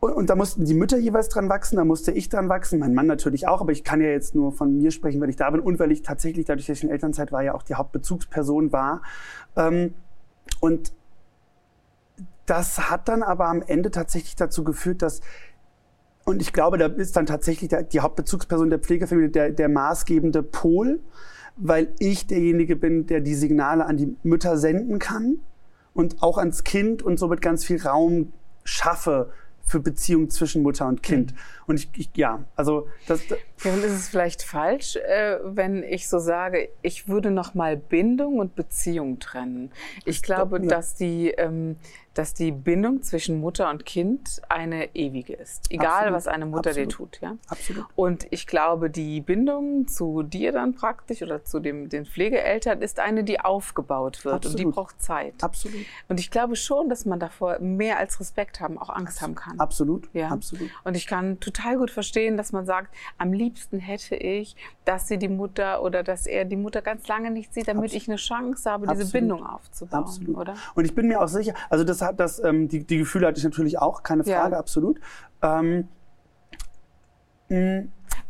und, 0.00 0.12
und 0.12 0.30
da 0.30 0.34
mussten 0.34 0.64
die 0.64 0.74
Mütter 0.74 0.98
jeweils 0.98 1.28
dran 1.28 1.48
wachsen, 1.48 1.76
da 1.76 1.84
musste 1.84 2.10
ich 2.10 2.28
dran 2.28 2.48
wachsen, 2.48 2.78
mein 2.78 2.94
Mann 2.94 3.06
natürlich 3.06 3.46
auch, 3.46 3.60
aber 3.60 3.72
ich 3.72 3.84
kann 3.84 4.00
ja 4.00 4.08
jetzt 4.08 4.34
nur 4.34 4.52
von 4.52 4.78
mir 4.78 4.90
sprechen, 4.90 5.20
weil 5.20 5.28
ich 5.28 5.36
da 5.36 5.50
bin 5.50 5.60
und 5.60 5.78
weil 5.78 5.92
ich 5.92 6.02
tatsächlich, 6.02 6.46
dadurch, 6.46 6.66
dass 6.66 6.78
ich 6.78 6.84
in 6.84 6.90
Elternzeit 6.90 7.30
war, 7.32 7.42
ja 7.42 7.54
auch 7.54 7.62
die 7.62 7.74
Hauptbezugsperson 7.74 8.72
war. 8.72 9.02
Ähm, 9.56 9.94
und 10.60 10.92
das 12.46 12.90
hat 12.90 13.08
dann 13.08 13.22
aber 13.22 13.46
am 13.46 13.62
Ende 13.62 13.90
tatsächlich 13.90 14.34
dazu 14.34 14.64
geführt, 14.64 15.02
dass 15.02 15.20
und 16.24 16.42
ich 16.42 16.52
glaube, 16.52 16.78
da 16.78 16.86
ist 16.86 17.16
dann 17.16 17.26
tatsächlich 17.26 17.70
der, 17.70 17.82
die 17.82 18.00
Hauptbezugsperson 18.00 18.70
der 18.70 18.78
Pflegefamilie 18.78 19.30
der, 19.30 19.50
der 19.50 19.68
maßgebende 19.68 20.42
Pol, 20.42 21.00
weil 21.56 21.88
ich 21.98 22.26
derjenige 22.26 22.76
bin, 22.76 23.06
der 23.06 23.20
die 23.20 23.34
Signale 23.34 23.86
an 23.86 23.96
die 23.96 24.16
Mütter 24.22 24.56
senden 24.56 24.98
kann 24.98 25.40
und 25.94 26.22
auch 26.22 26.38
ans 26.38 26.62
Kind 26.62 27.02
und 27.02 27.18
somit 27.18 27.40
ganz 27.40 27.64
viel 27.64 27.82
Raum 27.82 28.32
schaffe 28.64 29.32
für 29.70 29.80
Beziehungen 29.80 30.30
zwischen 30.30 30.62
Mutter 30.62 30.88
und 30.88 31.02
Kind. 31.02 31.32
Und 31.66 31.76
ich, 31.76 31.88
ich 31.96 32.10
ja, 32.14 32.44
also 32.56 32.88
das, 33.06 33.22
Ja, 33.62 33.72
und 33.72 33.84
ist 33.84 33.92
es 33.92 34.08
vielleicht 34.08 34.42
falsch, 34.42 34.96
äh, 34.96 35.38
wenn 35.44 35.84
ich 35.84 36.08
so 36.08 36.18
sage, 36.18 36.70
ich 36.82 37.06
würde 37.06 37.30
noch 37.30 37.54
mal 37.54 37.76
Bindung 37.76 38.38
und 38.38 38.56
Beziehung 38.56 39.20
trennen. 39.20 39.70
Ich 40.04 40.22
glaube, 40.22 40.60
dass 40.60 40.96
die, 40.96 41.30
ähm, 41.30 41.76
dass 42.14 42.34
die 42.34 42.50
Bindung 42.50 43.02
zwischen 43.02 43.40
Mutter 43.40 43.70
und 43.70 43.86
Kind 43.86 44.42
eine 44.48 44.94
ewige 44.94 45.34
ist. 45.34 45.70
Egal, 45.70 45.90
Absolut. 45.90 46.14
was 46.14 46.26
eine 46.26 46.46
Mutter 46.46 46.70
Absolut. 46.70 46.92
dir 46.92 46.96
tut. 46.96 47.20
Ja? 47.20 47.36
Absolut. 47.48 47.86
Und 47.94 48.26
ich 48.30 48.46
glaube, 48.46 48.90
die 48.90 49.20
Bindung 49.20 49.86
zu 49.86 50.22
dir 50.22 50.50
dann 50.52 50.74
praktisch 50.74 51.22
oder 51.22 51.44
zu 51.44 51.60
dem, 51.60 51.88
den 51.88 52.06
Pflegeeltern 52.06 52.82
ist 52.82 52.98
eine, 52.98 53.22
die 53.22 53.40
aufgebaut 53.40 54.24
wird 54.24 54.34
Absolut. 54.34 54.58
und 54.58 54.66
die 54.66 54.72
braucht 54.72 55.00
Zeit. 55.00 55.34
Absolut. 55.42 55.80
Und 56.08 56.18
ich 56.18 56.30
glaube 56.30 56.56
schon, 56.56 56.88
dass 56.88 57.04
man 57.04 57.20
davor 57.20 57.58
mehr 57.60 57.98
als 57.98 58.18
Respekt 58.18 58.60
haben, 58.60 58.76
auch 58.76 58.90
Angst 58.90 59.22
haben 59.22 59.36
kann. 59.36 59.60
Absolut. 59.60 60.08
Ja? 60.12 60.30
Absolut. 60.30 60.68
Und 60.82 60.96
ich 60.96 61.06
kann 61.06 61.38
total 61.38 61.78
gut 61.78 61.90
verstehen, 61.92 62.36
dass 62.36 62.52
man 62.52 62.66
sagt, 62.66 62.94
am 63.18 63.32
liebsten 63.32 63.78
hätte 63.78 64.16
ich, 64.16 64.56
dass 64.84 65.06
sie 65.06 65.18
die 65.18 65.28
Mutter 65.28 65.82
oder 65.82 66.02
dass 66.02 66.26
er 66.26 66.44
die 66.44 66.56
Mutter 66.56 66.82
ganz 66.82 67.06
lange 67.06 67.30
nicht 67.30 67.54
sieht, 67.54 67.68
damit 67.68 67.94
ich 67.94 68.08
eine 68.08 68.16
Chance 68.16 68.68
habe, 68.68 68.88
diese 68.88 69.12
Bindung 69.12 69.46
aufzubauen. 69.46 70.00
Absolut. 70.00 70.36
Oder? 70.36 70.54
Und 70.74 70.84
ich 70.84 70.94
bin 70.94 71.06
mir 71.06 71.20
auch 71.20 71.28
sicher, 71.28 71.54
also 71.68 71.84
das 71.84 71.99
hat 72.02 72.20
das, 72.20 72.42
ähm, 72.42 72.68
die, 72.68 72.84
die 72.84 72.98
Gefühle 72.98 73.26
hatte 73.26 73.38
ich 73.38 73.44
natürlich 73.44 73.78
auch, 73.78 74.02
keine 74.02 74.24
Frage, 74.24 74.54
ja. 74.54 74.58
absolut. 74.58 75.00
Ähm, 75.42 75.88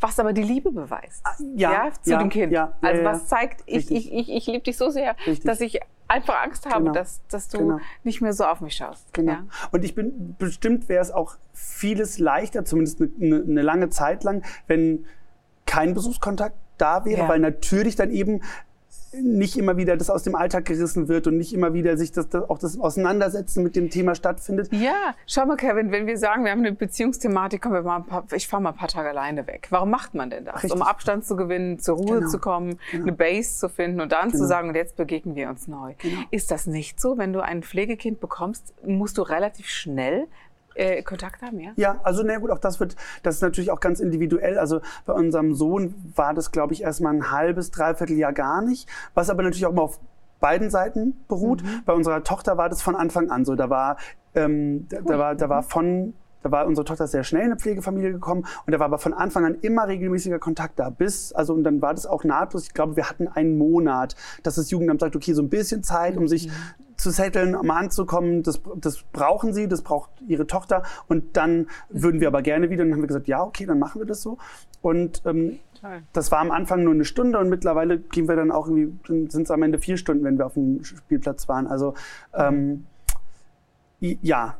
was 0.00 0.18
aber 0.18 0.32
die 0.32 0.42
Liebe 0.42 0.72
beweist. 0.72 1.20
Ah, 1.24 1.34
ja, 1.54 1.72
ja 1.72 1.92
zu 2.00 2.10
ja, 2.10 2.18
dem 2.18 2.30
Kind. 2.30 2.52
Ja, 2.52 2.72
also 2.80 3.04
was 3.04 3.26
zeigt, 3.26 3.62
ich, 3.66 3.90
ich, 3.90 4.12
ich, 4.12 4.30
ich 4.30 4.46
liebe 4.46 4.64
dich 4.64 4.76
so 4.76 4.88
sehr, 4.88 5.14
Richtig. 5.26 5.44
dass 5.44 5.60
ich 5.60 5.80
einfach 6.08 6.42
Angst 6.42 6.66
habe, 6.66 6.84
genau. 6.84 6.92
dass, 6.92 7.20
dass 7.28 7.48
du 7.48 7.58
genau. 7.58 7.78
nicht 8.02 8.20
mehr 8.20 8.32
so 8.32 8.44
auf 8.44 8.60
mich 8.60 8.74
schaust. 8.74 9.12
Genau. 9.12 9.36
Und 9.70 9.84
ich 9.84 9.94
bin 9.94 10.36
bestimmt 10.38 10.88
wäre 10.88 11.02
es 11.02 11.10
auch 11.10 11.36
vieles 11.52 12.18
leichter, 12.18 12.64
zumindest 12.64 13.00
eine, 13.00 13.42
eine, 13.42 13.62
lange 13.62 13.90
Zeit 13.90 14.24
lang, 14.24 14.42
wenn 14.66 15.06
kein 15.66 15.94
Besuchskontakt 15.94 16.56
da 16.78 17.04
wäre, 17.04 17.28
weil 17.28 17.38
natürlich 17.38 17.94
dann 17.94 18.10
eben 18.10 18.42
nicht 19.12 19.56
immer 19.56 19.76
wieder 19.76 19.96
das 19.96 20.10
aus 20.10 20.22
dem 20.22 20.34
Alltag 20.34 20.64
gerissen 20.66 21.08
wird 21.08 21.26
und 21.26 21.36
nicht 21.36 21.52
immer 21.52 21.74
wieder 21.74 21.96
sich 21.96 22.12
das, 22.12 22.28
das, 22.28 22.48
auch 22.48 22.58
das 22.58 22.78
Auseinandersetzen 22.78 23.62
mit 23.62 23.76
dem 23.76 23.90
Thema 23.90 24.14
stattfindet. 24.14 24.72
Ja, 24.72 25.14
schau 25.26 25.46
mal, 25.46 25.56
Kevin, 25.56 25.90
wenn 25.90 26.06
wir 26.06 26.16
sagen, 26.16 26.44
wir 26.44 26.52
haben 26.52 26.60
eine 26.60 26.72
Beziehungsthematik, 26.72 27.62
kommen 27.62 27.74
wir 27.74 27.82
mal 27.82 28.00
paar, 28.00 28.24
ich 28.32 28.46
fahre 28.46 28.62
mal 28.62 28.70
ein 28.70 28.76
paar 28.76 28.88
Tage 28.88 29.08
alleine 29.08 29.46
weg. 29.46 29.66
Warum 29.70 29.90
macht 29.90 30.14
man 30.14 30.30
denn 30.30 30.44
das? 30.44 30.56
Richtig. 30.56 30.72
Um 30.72 30.82
Abstand 30.82 31.24
zu 31.24 31.36
gewinnen, 31.36 31.78
zur 31.78 31.96
Ruhe 31.96 32.18
genau. 32.18 32.30
zu 32.30 32.38
kommen, 32.38 32.78
genau. 32.90 33.04
eine 33.04 33.12
Base 33.12 33.58
zu 33.58 33.68
finden 33.68 34.00
und 34.00 34.12
dann 34.12 34.30
genau. 34.30 34.42
zu 34.42 34.46
sagen, 34.46 34.68
und 34.68 34.74
jetzt 34.74 34.96
begegnen 34.96 35.34
wir 35.34 35.48
uns 35.48 35.66
neu. 35.66 35.94
Genau. 35.98 36.20
Ist 36.30 36.50
das 36.50 36.66
nicht 36.66 37.00
so? 37.00 37.18
Wenn 37.18 37.32
du 37.32 37.40
ein 37.40 37.62
Pflegekind 37.62 38.20
bekommst, 38.20 38.74
musst 38.84 39.18
du 39.18 39.22
relativ 39.22 39.68
schnell 39.68 40.28
äh, 40.74 41.02
Kontakt 41.02 41.42
haben, 41.42 41.60
ja? 41.60 41.72
Ja, 41.76 42.00
also 42.02 42.22
na 42.22 42.38
gut, 42.38 42.50
auch 42.50 42.58
das 42.58 42.80
wird, 42.80 42.96
das 43.22 43.36
ist 43.36 43.42
natürlich 43.42 43.70
auch 43.70 43.80
ganz 43.80 44.00
individuell. 44.00 44.58
Also 44.58 44.80
bei 45.06 45.12
unserem 45.12 45.54
Sohn 45.54 45.94
war 46.14 46.34
das, 46.34 46.52
glaube 46.52 46.72
ich, 46.72 46.82
erstmal 46.82 47.14
ein 47.14 47.30
halbes, 47.30 47.70
dreiviertel 47.70 48.16
Jahr 48.16 48.32
gar 48.32 48.62
nicht, 48.62 48.88
was 49.14 49.30
aber 49.30 49.42
natürlich 49.42 49.66
auch 49.66 49.72
mal 49.72 49.82
auf 49.82 50.00
beiden 50.40 50.70
Seiten 50.70 51.24
beruht. 51.28 51.62
Mhm. 51.62 51.82
Bei 51.84 51.92
unserer 51.92 52.22
Tochter 52.24 52.56
war 52.56 52.68
das 52.68 52.82
von 52.82 52.96
Anfang 52.96 53.30
an 53.30 53.44
so. 53.44 53.54
Da 53.54 53.70
war, 53.70 53.96
ähm, 54.34 54.86
da, 54.88 55.00
da 55.02 55.18
war, 55.18 55.34
da 55.34 55.48
war 55.48 55.62
von 55.62 56.14
da 56.42 56.50
war 56.50 56.66
unsere 56.66 56.84
Tochter 56.84 57.06
sehr 57.06 57.24
schnell 57.24 57.42
in 57.42 57.50
eine 57.52 57.60
Pflegefamilie 57.60 58.12
gekommen 58.12 58.46
und 58.66 58.72
da 58.72 58.78
war 58.78 58.86
aber 58.86 58.98
von 58.98 59.12
Anfang 59.12 59.44
an 59.44 59.56
immer 59.60 59.88
regelmäßiger 59.88 60.38
Kontakt 60.38 60.78
da. 60.78 60.90
Bis, 60.90 61.32
also 61.32 61.54
und 61.54 61.64
dann 61.64 61.82
war 61.82 61.94
das 61.94 62.06
auch 62.06 62.24
nahtlos. 62.24 62.64
Ich 62.64 62.74
glaube, 62.74 62.96
wir 62.96 63.08
hatten 63.08 63.28
einen 63.28 63.58
Monat, 63.58 64.16
dass 64.42 64.54
das 64.54 64.70
Jugendamt 64.70 65.00
sagt, 65.00 65.16
okay, 65.16 65.32
so 65.32 65.42
ein 65.42 65.48
bisschen 65.48 65.82
Zeit, 65.82 66.16
um 66.16 66.28
sich 66.28 66.48
mhm 66.48 66.52
zu 67.00 67.10
setteln, 67.10 67.56
um 67.56 67.70
anzukommen, 67.70 68.42
das, 68.42 68.60
das 68.76 69.02
brauchen 69.12 69.52
sie, 69.52 69.66
das 69.66 69.82
braucht 69.82 70.10
ihre 70.28 70.46
Tochter. 70.46 70.82
Und 71.08 71.36
dann 71.36 71.66
würden 71.88 72.20
wir 72.20 72.28
aber 72.28 72.42
gerne 72.42 72.70
wieder. 72.70 72.82
Und 72.82 72.90
dann 72.90 72.96
haben 72.96 73.02
wir 73.02 73.08
gesagt, 73.08 73.26
ja, 73.26 73.42
okay, 73.42 73.66
dann 73.66 73.78
machen 73.78 74.00
wir 74.00 74.06
das 74.06 74.22
so. 74.22 74.38
Und 74.82 75.22
ähm, 75.24 75.58
das 76.12 76.30
war 76.30 76.40
am 76.40 76.50
Anfang 76.50 76.84
nur 76.84 76.94
eine 76.94 77.04
Stunde 77.04 77.38
und 77.38 77.48
mittlerweile 77.48 77.98
gehen 77.98 78.28
wir 78.28 78.36
dann 78.36 78.50
auch 78.50 78.68
irgendwie, 78.68 79.30
sind 79.30 79.42
es 79.42 79.50
am 79.50 79.62
Ende 79.62 79.78
vier 79.78 79.96
Stunden, 79.96 80.24
wenn 80.24 80.38
wir 80.38 80.46
auf 80.46 80.54
dem 80.54 80.84
Spielplatz 80.84 81.48
waren. 81.48 81.66
Also 81.66 81.94
ähm, 82.34 82.84
ja, 84.00 84.56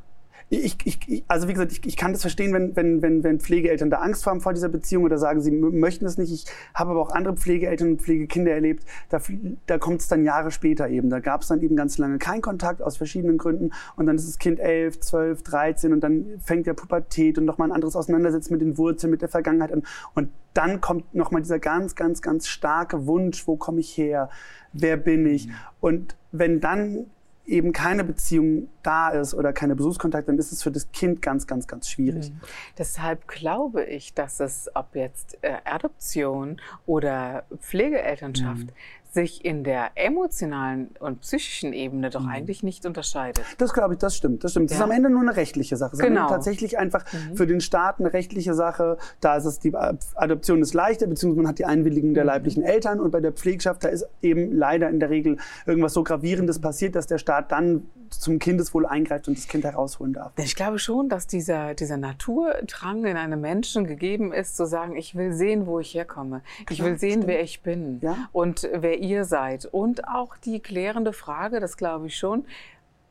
ich, 0.51 0.77
ich, 0.85 1.25
also 1.29 1.47
wie 1.47 1.53
gesagt, 1.53 1.71
ich, 1.71 1.87
ich 1.87 1.97
kann 1.97 2.13
das 2.13 2.23
verstehen, 2.23 2.53
wenn, 2.53 2.75
wenn, 2.75 3.03
wenn, 3.03 3.23
wenn 3.23 3.39
Pflegeeltern 3.39 3.89
da 3.89 3.99
Angst 3.99 4.27
haben 4.27 4.41
vor 4.41 4.53
dieser 4.53 4.69
Beziehung 4.69 5.05
oder 5.05 5.17
sagen, 5.17 5.41
sie 5.41 5.53
möchten 5.53 6.05
es 6.07 6.19
nicht. 6.19 6.33
Ich 6.33 6.45
habe 6.75 6.91
aber 6.91 7.01
auch 7.01 7.13
andere 7.13 7.37
Pflegeeltern 7.37 7.93
und 7.93 8.03
Pflegekinder 8.03 8.51
erlebt, 8.51 8.85
da, 9.11 9.21
da 9.67 9.79
kommt 9.79 10.01
es 10.01 10.09
dann 10.09 10.25
Jahre 10.25 10.51
später 10.51 10.89
eben. 10.89 11.09
Da 11.09 11.21
gab 11.21 11.43
es 11.43 11.49
dann 11.49 11.63
eben 11.63 11.77
ganz 11.77 11.99
lange 11.99 12.19
keinen 12.19 12.43
Kontakt 12.43 12.83
aus 12.83 12.97
verschiedenen 12.97 13.39
Gründen 13.39 13.71
und 13.95 14.07
dann 14.07 14.17
ist 14.17 14.27
das 14.27 14.39
Kind 14.39 14.59
elf, 14.59 14.99
zwölf, 14.99 15.45
dreizehn 15.45 15.93
und 15.93 16.01
dann 16.01 16.27
fängt 16.43 16.67
der 16.67 16.75
Pubertät 16.75 17.39
und 17.39 17.45
nochmal 17.45 17.69
ein 17.69 17.73
anderes 17.73 17.95
Auseinandersetzen 17.95 18.53
mit 18.53 18.61
den 18.61 18.77
Wurzeln, 18.77 19.13
mit 19.13 19.23
der 19.23 19.29
Vergangenheit 19.29 19.73
an. 19.73 19.85
Und 20.17 20.31
dann 20.53 20.81
kommt 20.81 21.15
nochmal 21.15 21.43
dieser 21.43 21.61
ganz, 21.61 21.95
ganz, 21.95 22.23
ganz 22.23 22.49
starke 22.49 23.07
Wunsch, 23.07 23.47
wo 23.47 23.57
komme 23.57 23.79
ich 23.79 23.97
her? 23.97 24.29
Wer 24.73 24.97
bin 24.97 25.27
ich? 25.27 25.47
Mhm. 25.47 25.53
Und 25.81 26.17
wenn 26.33 26.61
dann 26.61 27.07
eben 27.51 27.73
keine 27.73 28.05
Beziehung 28.05 28.69
da 28.83 29.11
ist 29.11 29.35
oder 29.35 29.53
keine 29.53 29.77
Besuchskontakt, 29.77 30.29
dann 30.29 30.39
ist 30.39 30.53
es 30.53 30.63
für 30.63 30.71
das 30.71 30.91
Kind 30.93 31.21
ganz, 31.21 31.47
ganz, 31.47 31.67
ganz 31.67 31.89
schwierig. 31.89 32.31
Mhm. 32.31 32.41
Deshalb 32.79 33.29
glaube 33.29 33.85
ich, 33.85 34.15
dass 34.15 34.41
es, 34.41 34.71
ob 34.75 34.95
jetzt 34.95 35.39
äh, 35.43 35.57
Adoption 35.65 36.61
oder 36.87 37.45
Pflegeelternschaft, 37.61 38.67
mhm 38.67 38.73
sich 39.13 39.45
in 39.45 39.65
der 39.65 39.91
emotionalen 39.97 40.91
und 41.01 41.21
psychischen 41.21 41.73
Ebene 41.73 42.11
doch 42.11 42.23
mhm. 42.23 42.29
eigentlich 42.29 42.63
nicht 42.63 42.87
unterscheidet. 42.87 43.45
Das 43.59 43.73
glaube 43.73 43.95
ich, 43.95 43.99
das 43.99 44.17
stimmt. 44.17 44.45
Das 44.45 44.53
stimmt. 44.53 44.71
Ja. 44.71 44.77
Das 44.77 44.79
ist 44.79 44.91
am 44.91 44.97
Ende 44.97 45.11
nur 45.11 45.23
eine 45.23 45.37
rechtliche 45.37 45.77
Sache. 45.77 45.95
Es 45.95 45.99
genau. 45.99 46.27
ist 46.27 46.31
tatsächlich 46.31 46.79
einfach 46.79 47.05
mhm. 47.13 47.37
für 47.37 47.47
den 47.47 47.61
Staat 47.61 47.99
eine 47.99 48.13
rechtliche 48.13 48.55
Sache. 48.55 48.99
Da 49.21 49.37
ist 49.37 49.45
es 49.45 49.59
die 49.59 49.75
Adoption 49.75 50.63
ist 50.63 50.75
leichter, 50.75 51.07
beziehungsweise 51.07 51.43
man 51.43 51.49
hat 51.51 51.59
die 51.59 51.65
Einwilligung 51.65 52.15
der 52.15 52.25
mhm. 52.25 52.29
leiblichen 52.29 52.63
Eltern 52.63 53.01
und 53.01 53.11
bei 53.11 53.21
der 53.21 53.33
Pflegschaft 53.33 53.85
da 53.85 53.89
ist 53.89 54.07
eben 54.23 54.53
leider 54.53 54.89
in 54.89 55.01
der 55.01 55.11
Regel 55.11 55.39
irgendwas 55.67 55.93
so 55.93 56.05
gravierendes 56.05 56.61
passiert, 56.61 56.95
dass 56.95 57.07
der 57.07 57.19
Staat 57.19 57.40
dann 57.43 57.87
zum 58.11 58.39
Kindeswohl 58.39 58.87
eingreift 58.87 59.29
und 59.29 59.39
das 59.39 59.47
Kind 59.47 59.65
herausholen 59.65 60.13
darf. 60.13 60.33
Ich 60.37 60.57
glaube 60.57 60.79
schon, 60.79 61.09
dass 61.09 61.27
dieser, 61.27 61.75
dieser 61.75 61.97
Naturdrang 61.97 63.05
in 63.05 63.17
einem 63.17 63.41
Menschen 63.41 63.87
gegeben 63.87 64.33
ist, 64.33 64.57
zu 64.57 64.67
sagen, 64.67 64.97
ich 64.97 65.15
will 65.15 65.33
sehen, 65.33 65.67
wo 65.67 65.79
ich 65.79 65.95
herkomme. 65.95 66.43
Ich 66.69 66.83
will 66.83 66.99
sehen, 66.99 67.23
stimmt. 67.23 67.27
wer 67.29 67.43
ich 67.43 67.63
bin 67.63 68.01
ja? 68.03 68.17
und 68.33 68.69
wer 68.73 68.99
ihr 68.99 69.25
seid. 69.25 69.67
Und 69.67 70.09
auch 70.09 70.37
die 70.37 70.61
klärende 70.61 71.13
Frage, 71.13 71.61
das 71.61 71.77
glaube 71.77 72.09
ich 72.09 72.17
schon, 72.17 72.45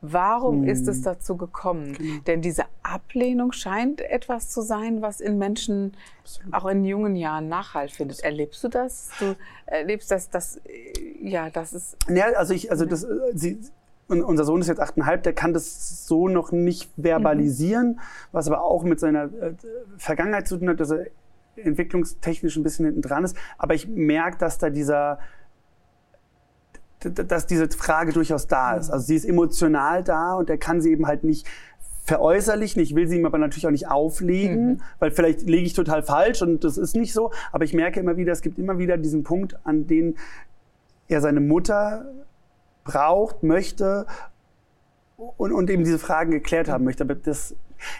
Warum 0.02 0.62
hm. 0.62 0.68
ist 0.68 0.88
es 0.88 1.02
dazu 1.02 1.36
gekommen? 1.36 1.92
Genau. 1.92 2.20
Denn 2.26 2.40
diese 2.40 2.64
Ablehnung 2.82 3.52
scheint 3.52 4.00
etwas 4.00 4.48
zu 4.48 4.62
sein, 4.62 5.02
was 5.02 5.20
in 5.20 5.36
Menschen 5.36 5.94
Absolut. 6.22 6.54
auch 6.54 6.66
in 6.68 6.84
jungen 6.84 7.16
Jahren 7.16 7.48
Nachhalt 7.48 7.90
findet. 7.90 8.20
Erlebst 8.20 8.64
du 8.64 8.68
das? 8.68 9.10
Du 9.18 9.36
erlebst 9.66 10.10
das, 10.10 10.30
das 10.30 10.60
ja, 11.20 11.50
das 11.50 11.74
ist. 11.74 11.96
Ja, 12.08 12.32
also 12.36 12.54
ich, 12.54 12.70
also 12.70 12.86
das, 12.86 13.06
sie, 13.34 13.60
unser 14.10 14.44
Sohn 14.44 14.60
ist 14.60 14.66
jetzt 14.66 14.80
achteinhalb, 14.80 15.22
der 15.22 15.32
kann 15.32 15.52
das 15.52 16.06
so 16.06 16.28
noch 16.28 16.52
nicht 16.52 16.90
verbalisieren, 16.96 17.92
mhm. 17.92 17.98
was 18.32 18.48
aber 18.48 18.62
auch 18.62 18.82
mit 18.82 19.00
seiner 19.00 19.24
äh, 19.24 19.54
Vergangenheit 19.96 20.48
zu 20.48 20.58
tun 20.58 20.68
hat, 20.68 20.80
dass 20.80 20.90
er 20.90 21.06
entwicklungstechnisch 21.56 22.56
ein 22.56 22.62
bisschen 22.62 22.86
hinten 22.86 23.02
dran 23.02 23.24
ist. 23.24 23.36
Aber 23.58 23.74
ich 23.74 23.88
merke, 23.88 24.38
dass 24.38 24.58
da 24.58 24.70
dieser, 24.70 25.18
dass 27.00 27.46
diese 27.46 27.68
Frage 27.70 28.12
durchaus 28.12 28.46
da 28.46 28.76
ist. 28.76 28.88
Mhm. 28.88 28.94
Also 28.94 29.06
sie 29.06 29.16
ist 29.16 29.24
emotional 29.24 30.02
da 30.02 30.34
und 30.34 30.50
er 30.50 30.58
kann 30.58 30.80
sie 30.80 30.90
eben 30.90 31.06
halt 31.06 31.24
nicht 31.24 31.46
veräußerlichen. 32.04 32.82
Ich 32.82 32.94
will 32.94 33.06
sie 33.06 33.18
ihm 33.18 33.26
aber 33.26 33.38
natürlich 33.38 33.66
auch 33.66 33.72
nicht 33.72 33.88
auflegen, 33.88 34.66
mhm. 34.66 34.80
weil 34.98 35.10
vielleicht 35.10 35.42
lege 35.42 35.66
ich 35.66 35.74
total 35.74 36.02
falsch 36.02 36.42
und 36.42 36.64
das 36.64 36.76
ist 36.78 36.96
nicht 36.96 37.12
so. 37.12 37.30
Aber 37.52 37.64
ich 37.64 37.74
merke 37.74 38.00
immer 38.00 38.16
wieder, 38.16 38.32
es 38.32 38.42
gibt 38.42 38.58
immer 38.58 38.78
wieder 38.78 38.96
diesen 38.96 39.22
Punkt, 39.22 39.56
an 39.64 39.86
den 39.86 40.16
er 41.08 41.20
seine 41.20 41.40
Mutter 41.40 42.06
braucht, 42.90 43.42
möchte 43.42 44.06
und, 45.16 45.52
und 45.52 45.70
eben 45.70 45.84
diese 45.84 45.98
Fragen 45.98 46.30
geklärt 46.30 46.68
haben 46.68 46.84
möchte. 46.84 47.04
Aber 47.04 47.14
das, 47.14 47.54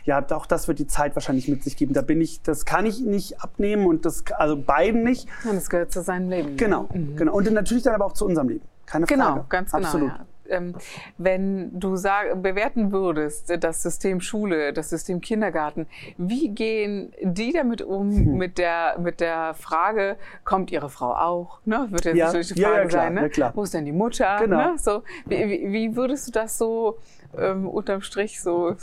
ja, 0.05 0.25
auch 0.31 0.47
das 0.47 0.69
wird 0.69 0.79
die 0.79 0.87
Zeit 0.87 1.15
wahrscheinlich 1.15 1.49
mit 1.49 1.63
sich 1.63 1.77
geben. 1.77 1.93
Da 1.93 2.03
bin 2.03 2.21
ich, 2.21 2.43
das 2.43 2.65
kann 2.65 2.87
ich 2.87 3.01
nicht 3.01 3.43
abnehmen 3.43 3.87
und 3.87 4.05
das, 4.05 4.25
also 4.37 4.57
beiden 4.57 5.05
nicht. 5.05 5.29
Ja, 5.45 5.53
das 5.53 5.71
gehört 5.71 5.93
zu 5.93 6.03
seinem 6.03 6.29
Leben. 6.29 6.57
Genau, 6.57 6.89
mhm. 6.93 7.17
genau. 7.17 7.35
Und 7.35 7.51
natürlich 7.53 7.85
dann 7.85 7.95
aber 7.95 8.07
auch 8.07 8.15
zu 8.15 8.27
unserem 8.27 8.49
Leben. 8.49 8.65
Keine 8.87 9.07
genau, 9.07 9.25
Frage. 9.25 9.35
Genau, 9.37 9.49
ganz 9.49 9.73
genau. 9.73 9.87
Absolut. 9.87 10.09
Ja 10.09 10.27
ähm, 10.51 10.75
wenn 11.19 11.79
du 11.79 11.97
sag, 11.97 12.43
bewerten 12.43 12.93
würdest, 12.93 13.53
das 13.63 13.83
System 13.83 14.21
Schule, 14.21 14.73
das 14.73 14.91
System 14.91 15.21
Kindergarten, 15.21 15.87
wie 16.17 16.49
gehen 16.49 17.13
die 17.23 17.53
damit 17.53 17.83
um 17.83 18.11
hm. 18.11 18.37
mit, 18.37 18.59
der, 18.59 18.99
mit 18.99 19.21
der 19.21 19.55
Frage, 19.55 20.17
kommt 20.45 20.71
ihre 20.71 20.91
Frau 20.91 21.15
auch? 21.15 21.61
Ne? 21.65 21.87
Wird 21.91 22.05
jetzt 22.05 22.17
ja, 22.17 22.27
natürlich 22.27 22.49
die 22.49 22.63
Frage 22.63 22.75
ja, 22.75 22.83
ja, 22.83 22.89
klar, 22.89 23.03
sein, 23.03 23.15
ne? 23.15 23.31
klar. 23.31 23.53
wo 23.55 23.63
ist 23.63 23.75
denn 23.75 23.85
die 23.85 23.93
Mutter? 23.93 24.37
Genau. 24.41 24.73
Ne? 24.73 24.79
So, 24.79 25.03
wie, 25.27 25.73
wie 25.73 25.97
würdest 25.97 26.29
du 26.29 26.33
das 26.33 26.59
so 26.59 26.99
ähm, 27.39 27.69
unterm 27.69 28.03
Strich 28.03 28.41
so 28.41 28.77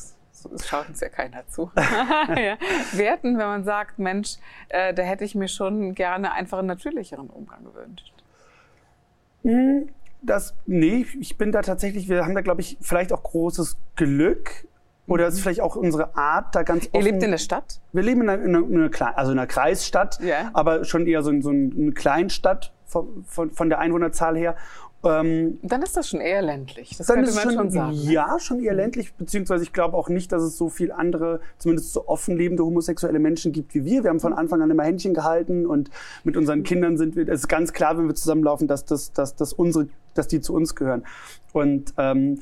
es 0.54 0.68
schaut 0.68 0.88
uns 0.88 1.00
ja 1.00 1.10
keiner 1.10 1.48
zu. 1.48 1.72
ja. 1.76 2.58
Werten, 2.94 3.38
wenn 3.38 3.48
man 3.48 3.64
sagt, 3.64 4.00
Mensch, 4.00 4.38
äh, 4.70 4.94
da 4.94 5.04
hätte 5.04 5.24
ich 5.24 5.36
mir 5.36 5.48
schon 5.48 5.96
gerne 5.96 6.32
einfach 6.34 6.60
einen 6.60 6.68
natürlicheren 6.68 7.30
Umgang 7.30 7.64
gewünscht. 7.64 8.14
Das, 10.22 10.56
nee, 10.66 11.06
ich 11.20 11.38
bin 11.38 11.52
da 11.52 11.62
tatsächlich, 11.62 12.10
wir 12.10 12.26
haben 12.26 12.36
da, 12.36 12.42
glaube 12.42 12.62
ich, 12.62 12.78
vielleicht 12.82 13.14
auch 13.14 13.24
großes 13.24 13.78
Glück. 13.96 14.68
Oder 15.08 15.26
mhm. 15.26 15.34
ist 15.34 15.40
vielleicht 15.42 15.62
auch 15.62 15.76
unsere 15.76 16.16
Art 16.18 16.54
da 16.54 16.64
ganz 16.64 16.88
offen. 16.88 16.96
Ihr 16.96 17.12
lebt 17.12 17.24
in 17.24 17.32
der 17.32 17.38
Stadt? 17.38 17.80
Wir 17.94 18.04
leben 18.04 18.22
in 18.22 18.30
einer, 18.30 18.44
in 18.44 18.56
einer, 18.56 18.68
in 18.68 18.84
einer 18.84 19.18
also 19.18 19.32
in 19.32 19.40
einer 19.40 19.48
Kreisstadt, 19.48 20.20
yeah. 20.22 20.50
aber 20.54 20.84
schon 20.84 21.08
eher 21.08 21.24
so, 21.24 21.32
so 21.42 21.50
eine 21.50 21.94
Kleinstadt 21.94 22.74
von, 22.86 23.24
von, 23.26 23.52
von 23.52 23.70
der 23.70 23.80
Einwohnerzahl 23.80 24.36
her. 24.38 24.56
Ähm, 25.04 25.60
dann 25.62 25.82
ist 25.84 25.96
das 25.96 26.10
schon 26.10 26.22
eher 26.22 26.42
ländlich. 26.42 26.96
Das 26.98 27.08
dann 27.08 27.18
könnte 27.18 27.34
man 27.34 27.44
schon, 27.44 27.54
schon 27.54 27.70
sagen. 27.72 27.96
Ne? 27.96 28.12
Ja, 28.12 28.40
schon 28.40 28.60
eher 28.60 28.74
ländlich, 28.74 29.14
beziehungsweise 29.14 29.64
ich 29.64 29.72
glaube 29.72 29.96
auch 29.96 30.10
nicht, 30.10 30.32
dass 30.32 30.42
es 30.42 30.58
so 30.58 30.70
viel 30.70 30.92
andere, 30.92 31.40
zumindest 31.60 31.94
so 31.94 32.08
offen 32.08 32.36
lebende 32.36 32.66
homosexuelle 32.66 33.20
Menschen 33.20 33.52
gibt 33.52 33.76
wie 33.76 33.86
wir. 33.86 34.04
Wir 34.04 34.10
haben 34.10 34.20
von 34.20 34.34
Anfang 34.34 34.62
an 34.62 34.72
immer 34.72 34.84
Händchen 34.84 35.14
gehalten 35.14 35.66
und 35.66 35.92
mit 36.24 36.36
unseren 36.36 36.64
Kindern 36.64 36.98
sind 36.98 37.16
wir, 37.16 37.28
es 37.28 37.42
ist 37.42 37.48
ganz 37.48 37.74
klar, 37.74 37.98
wenn 37.98 38.08
wir 38.08 38.16
zusammenlaufen, 38.16 38.68
dass, 38.68 38.86
das, 38.86 39.14
dass, 39.14 39.36
dass, 39.36 39.54
unsere, 39.54 39.88
dass 40.16 40.28
die 40.28 40.42
zu 40.42 40.54
uns 40.54 40.76
gehören. 40.76 41.06
Und 41.54 41.94
ähm, 41.98 42.40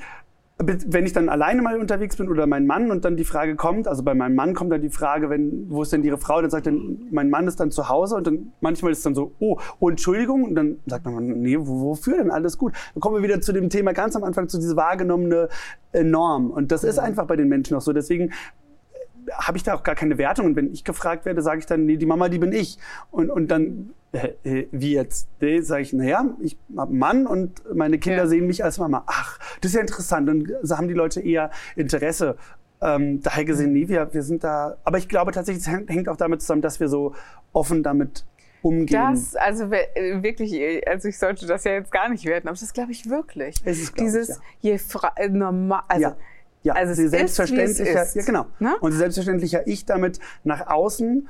wenn 0.57 1.05
ich 1.05 1.11
dann 1.11 1.27
alleine 1.27 1.61
mal 1.61 1.77
unterwegs 1.77 2.15
bin 2.15 2.29
oder 2.29 2.47
mein 2.47 2.65
Mann 2.65 2.89
und 2.89 3.03
dann 3.03 3.17
die 3.17 3.25
Frage 3.25 3.57
kommt, 3.57 3.89
also 3.89 4.03
bei 4.03 4.13
meinem 4.13 4.35
Mann 4.35 4.53
kommt 4.53 4.71
dann 4.71 4.81
die 4.81 4.89
Frage, 4.89 5.29
wenn, 5.29 5.69
wo 5.69 5.81
ist 5.81 5.91
denn 5.91 6.01
Ihre 6.03 6.17
Frau? 6.17 6.41
Dann 6.41 6.49
sagt 6.49 6.67
dann, 6.67 7.07
mein 7.11 7.29
Mann 7.29 7.45
ist 7.47 7.59
dann 7.59 7.71
zu 7.71 7.89
Hause 7.89 8.15
und 8.15 8.25
dann 8.25 8.53
manchmal 8.61 8.93
ist 8.93 8.99
es 8.99 9.03
dann 9.03 9.15
so, 9.15 9.33
oh, 9.39 9.59
oh, 9.79 9.89
Entschuldigung. 9.89 10.43
Und 10.45 10.55
dann 10.55 10.77
sagt 10.85 11.05
man, 11.05 11.25
nee, 11.41 11.57
wofür 11.59 12.17
denn? 12.17 12.31
Alles 12.31 12.57
gut. 12.57 12.73
Dann 12.93 13.01
kommen 13.01 13.17
wir 13.17 13.23
wieder 13.23 13.41
zu 13.41 13.51
dem 13.51 13.69
Thema 13.69 13.91
ganz 13.91 14.15
am 14.15 14.23
Anfang, 14.23 14.47
zu 14.47 14.57
dieser 14.57 14.77
wahrgenommene 14.77 15.49
äh, 15.91 16.03
Norm. 16.03 16.51
Und 16.51 16.71
das 16.71 16.85
ist 16.85 16.99
einfach 16.99 17.25
bei 17.25 17.35
den 17.35 17.49
Menschen 17.49 17.75
auch 17.75 17.81
so. 17.81 17.91
Deswegen 17.91 18.31
habe 19.33 19.57
ich 19.57 19.63
da 19.63 19.73
auch 19.73 19.83
gar 19.83 19.95
keine 19.95 20.17
Wertung. 20.17 20.47
Und 20.47 20.55
wenn 20.55 20.71
ich 20.71 20.83
gefragt 20.83 21.25
werde, 21.25 21.41
sage 21.41 21.59
ich 21.59 21.65
dann, 21.65 21.85
nee, 21.85 21.97
die 21.97 22.05
Mama, 22.05 22.29
die 22.29 22.39
bin 22.39 22.51
ich. 22.51 22.77
Und, 23.11 23.29
und 23.29 23.49
dann, 23.49 23.93
äh, 24.11 24.33
äh 24.43 24.67
wie 24.71 24.93
jetzt? 24.93 25.27
Nee, 25.39 25.61
sage 25.61 25.81
ich, 25.83 25.93
naja, 25.93 26.25
ich 26.39 26.57
habe 26.75 26.91
einen 26.91 26.99
Mann 26.99 27.27
und 27.27 27.61
meine 27.73 27.99
Kinder 27.99 28.23
ja. 28.23 28.27
sehen 28.27 28.47
mich 28.47 28.63
als 28.63 28.77
Mama. 28.77 29.03
Ach, 29.07 29.39
das 29.61 29.71
ist 29.71 29.75
ja 29.75 29.81
interessant. 29.81 30.29
Und 30.29 30.51
so 30.61 30.77
haben 30.77 30.87
die 30.87 30.93
Leute 30.93 31.21
eher 31.21 31.51
Interesse. 31.75 32.37
Ähm, 32.81 33.21
daher 33.21 33.45
gesehen, 33.45 33.73
nee, 33.73 33.87
wir, 33.87 34.13
wir 34.13 34.23
sind 34.23 34.43
da. 34.43 34.77
Aber 34.83 34.97
ich 34.97 35.07
glaube 35.07 35.31
tatsächlich, 35.31 35.65
es 35.65 35.71
hängt 35.71 36.09
auch 36.09 36.17
damit 36.17 36.41
zusammen, 36.41 36.61
dass 36.61 36.79
wir 36.79 36.89
so 36.89 37.15
offen 37.53 37.83
damit 37.83 38.25
umgehen. 38.61 39.13
Das, 39.13 39.35
also 39.35 39.65
äh, 39.71 40.21
wirklich, 40.21 40.53
also 40.87 41.07
ich 41.07 41.17
sollte 41.17 41.45
das 41.45 41.63
ja 41.63 41.73
jetzt 41.73 41.91
gar 41.91 42.09
nicht 42.09 42.25
werten, 42.25 42.47
aber 42.47 42.57
das 42.57 42.73
glaube 42.73 42.91
ich 42.91 43.09
wirklich. 43.09 43.55
Es 43.63 43.79
ist, 43.79 43.99
Dieses, 43.99 44.29
ich, 44.29 44.35
ja. 44.61 44.77
je 44.77 45.23
äh, 45.23 45.29
normal, 45.29 45.83
also 45.87 46.01
ja 46.09 46.17
ja, 46.65 46.73
also 46.73 46.99
je 46.99 47.07
selbstverständlicher, 47.07 48.03
ist, 48.03 48.15
ja 48.15 48.23
genau. 48.23 48.47
Ne? 48.57 48.75
Und 48.81 48.91
selbstverständlicher 48.91 49.67
ich 49.67 49.85
damit 49.85 50.19
nach 50.43 50.65
außen 50.65 51.29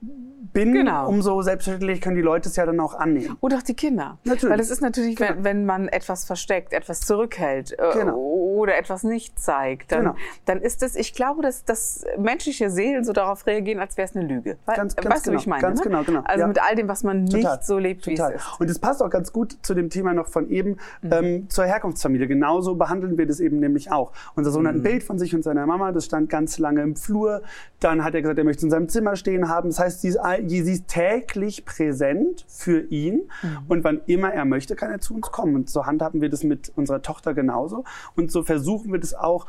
bin, 0.00 0.72
genau. 0.72 1.08
umso 1.08 1.42
selbstverständlich 1.42 2.00
können 2.00 2.16
die 2.16 2.22
Leute 2.22 2.48
es 2.48 2.56
ja 2.56 2.64
dann 2.64 2.80
auch 2.80 2.94
annehmen. 2.94 3.36
Und 3.40 3.54
auch 3.54 3.62
die 3.62 3.74
Kinder. 3.74 4.18
Natürlich. 4.24 4.52
Weil 4.52 4.60
es 4.60 4.70
ist 4.70 4.80
natürlich, 4.80 5.16
genau. 5.16 5.30
wenn, 5.36 5.44
wenn, 5.44 5.66
man 5.66 5.88
etwas 5.88 6.24
versteckt, 6.24 6.72
etwas 6.72 7.00
zurückhält 7.00 7.72
äh, 7.72 7.92
genau. 7.92 8.16
oder 8.16 8.78
etwas 8.78 9.02
nicht 9.02 9.38
zeigt, 9.38 9.92
dann, 9.92 10.00
genau. 10.00 10.16
dann 10.46 10.62
ist 10.62 10.82
es, 10.82 10.96
ich 10.96 11.12
glaube, 11.14 11.42
dass, 11.42 11.64
dass 11.64 12.04
menschliche 12.18 12.70
Seelen 12.70 13.04
so 13.04 13.12
darauf 13.12 13.46
reagieren, 13.46 13.80
als 13.80 13.96
wäre 13.96 14.08
es 14.08 14.16
eine 14.16 14.26
Lüge. 14.26 14.56
Ganz, 14.66 14.96
ganz 14.96 15.14
weißt 15.14 15.26
du, 15.26 15.32
wie 15.32 15.36
ich 15.36 15.46
meine? 15.46 15.62
Ganz 15.62 15.80
ne? 15.80 15.84
genau, 15.84 16.02
genau. 16.04 16.22
Also 16.24 16.40
ja. 16.42 16.46
mit 16.46 16.62
all 16.62 16.74
dem, 16.74 16.88
was 16.88 17.02
man 17.02 17.26
Total. 17.26 17.56
nicht 17.56 17.64
so 17.64 17.78
lebt, 17.78 18.04
Total. 18.04 18.32
wie 18.32 18.36
es 18.36 18.42
ist. 18.42 18.60
Und 18.60 18.70
es 18.70 18.78
passt 18.78 19.02
auch 19.02 19.10
ganz 19.10 19.32
gut 19.32 19.58
zu 19.62 19.74
dem 19.74 19.90
Thema 19.90 20.14
noch 20.14 20.28
von 20.28 20.48
eben 20.48 20.78
mhm. 21.02 21.12
ähm, 21.12 21.50
zur 21.50 21.64
Herkunftsfamilie. 21.64 22.26
Genauso 22.28 22.76
behandeln 22.76 23.18
wir 23.18 23.26
das 23.26 23.40
eben 23.40 23.58
nämlich 23.58 23.92
auch. 23.92 24.12
Unser 24.34 24.50
Sohn 24.50 24.62
mhm. 24.62 24.68
hat 24.68 24.74
ein 24.76 24.78
mhm. 24.78 24.84
Bild 24.84 25.02
von 25.02 25.18
sich 25.18 25.34
und 25.34 25.42
seiner 25.42 25.66
Mama, 25.66 25.92
das 25.92 26.06
stand 26.06 26.30
ganz 26.30 26.58
lange 26.58 26.82
im 26.82 26.96
Flur. 26.96 27.42
Dann 27.80 28.04
hat 28.04 28.14
er 28.14 28.22
gesagt, 28.22 28.38
er 28.38 28.44
möchte 28.44 28.60
es 28.60 28.64
in 28.64 28.70
seinem 28.70 28.88
Zimmer 28.88 29.16
stehen 29.16 29.48
haben. 29.48 29.68
Das 29.68 29.78
heißt, 29.78 29.85
sie 29.90 30.08
ist, 30.08 30.18
sie 30.46 30.72
ist 30.72 30.88
täglich 30.88 31.64
präsent 31.64 32.44
für 32.48 32.80
ihn 32.80 33.28
mhm. 33.42 33.58
und 33.68 33.84
wann 33.84 34.00
immer 34.06 34.32
er 34.32 34.44
möchte, 34.44 34.76
kann 34.76 34.90
er 34.90 35.00
zu 35.00 35.14
uns 35.14 35.30
kommen. 35.30 35.54
Und 35.54 35.70
so 35.70 35.86
handhaben 35.86 36.20
wir 36.20 36.28
das 36.28 36.44
mit 36.44 36.72
unserer 36.76 37.02
Tochter 37.02 37.34
genauso. 37.34 37.84
Und 38.14 38.30
so 38.30 38.42
versuchen 38.42 38.92
wir 38.92 39.00
das 39.00 39.14
auch, 39.14 39.46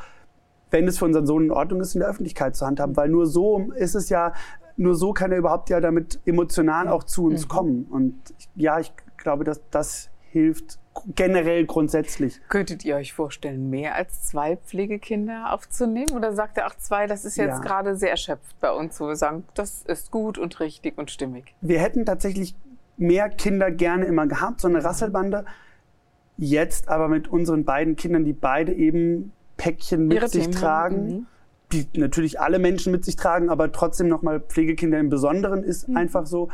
wenn 0.69 0.87
es 0.87 0.97
für 0.97 1.05
unseren 1.05 1.25
Sohn 1.25 1.45
in 1.45 1.51
Ordnung 1.51 1.81
ist, 1.81 1.95
in 1.95 1.99
der 1.99 2.09
Öffentlichkeit 2.09 2.55
zu 2.55 2.65
handhaben. 2.65 2.95
Weil 2.95 3.09
nur 3.09 3.25
so 3.25 3.71
ist 3.75 3.95
es 3.95 4.09
ja, 4.09 4.33
nur 4.75 4.95
so 4.95 5.13
kann 5.13 5.31
er 5.31 5.37
überhaupt 5.37 5.69
ja 5.69 5.79
damit 5.79 6.19
emotional 6.25 6.87
auch 6.87 7.03
zu 7.03 7.25
uns 7.25 7.45
mhm. 7.45 7.49
kommen. 7.49 7.83
Und 7.89 8.15
ja, 8.55 8.79
ich 8.79 8.93
glaube, 9.17 9.43
dass 9.43 9.61
das 9.71 10.09
hilft 10.31 10.79
generell 11.15 11.65
grundsätzlich. 11.65 12.39
Könntet 12.49 12.85
ihr 12.85 12.95
euch 12.95 13.13
vorstellen, 13.13 13.69
mehr 13.69 13.95
als 13.95 14.23
zwei 14.23 14.57
Pflegekinder 14.57 15.53
aufzunehmen? 15.53 16.11
Oder 16.11 16.33
sagt 16.33 16.57
ihr 16.57 16.67
auch 16.67 16.75
zwei, 16.75 17.07
das 17.07 17.25
ist 17.25 17.37
jetzt 17.37 17.57
ja. 17.57 17.59
gerade 17.59 17.95
sehr 17.95 18.11
erschöpft 18.11 18.59
bei 18.59 18.71
uns, 18.71 18.99
wo 18.99 19.07
wir 19.07 19.15
sagen, 19.15 19.43
das 19.53 19.83
ist 19.83 20.11
gut 20.11 20.37
und 20.37 20.59
richtig 20.59 20.97
und 20.97 21.11
stimmig? 21.11 21.55
Wir 21.61 21.79
hätten 21.79 22.05
tatsächlich 22.05 22.55
mehr 22.97 23.29
Kinder 23.29 23.71
gerne 23.71 24.05
immer 24.05 24.27
gehabt, 24.27 24.61
so 24.61 24.67
eine 24.67 24.83
Rasselbande. 24.83 25.45
Jetzt 26.37 26.87
aber 26.89 27.07
mit 27.07 27.27
unseren 27.27 27.65
beiden 27.65 27.95
Kindern, 27.95 28.25
die 28.25 28.33
beide 28.33 28.73
eben 28.73 29.31
Päckchen 29.57 30.07
mit 30.07 30.17
Ihre 30.17 30.29
sich 30.29 30.43
Themen. 30.43 30.55
tragen. 30.55 31.07
Mhm. 31.07 31.25
Die 31.73 31.85
natürlich 31.99 32.39
alle 32.39 32.59
Menschen 32.59 32.93
mit 32.93 33.03
sich 33.03 33.17
tragen, 33.17 33.49
aber 33.49 33.73
trotzdem 33.73 34.07
nochmal 34.07 34.39
Pflegekinder 34.39 34.99
im 34.99 35.09
Besonderen 35.09 35.63
ist 35.63 35.89
mhm. 35.89 35.97
einfach 35.97 36.25
so. 36.25 36.49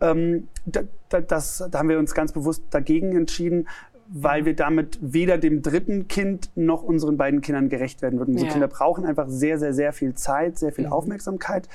Ähm, 0.00 0.48
da, 0.66 0.82
da, 1.08 1.20
das, 1.20 1.64
da 1.70 1.78
haben 1.78 1.88
wir 1.88 1.98
uns 1.98 2.14
ganz 2.14 2.32
bewusst 2.32 2.64
dagegen 2.70 3.16
entschieden, 3.16 3.68
weil 4.08 4.44
wir 4.44 4.56
damit 4.56 4.98
weder 5.00 5.38
dem 5.38 5.62
dritten 5.62 6.08
Kind 6.08 6.50
noch 6.56 6.82
unseren 6.82 7.16
beiden 7.16 7.40
Kindern 7.40 7.68
gerecht 7.68 8.02
werden 8.02 8.18
würden. 8.18 8.32
Unsere 8.32 8.48
ja. 8.48 8.52
Kinder 8.52 8.68
brauchen 8.68 9.04
einfach 9.04 9.28
sehr, 9.28 9.58
sehr, 9.58 9.72
sehr 9.72 9.92
viel 9.92 10.14
Zeit, 10.14 10.58
sehr 10.58 10.72
viel 10.72 10.86
mhm. 10.86 10.92
Aufmerksamkeit. 10.92 11.68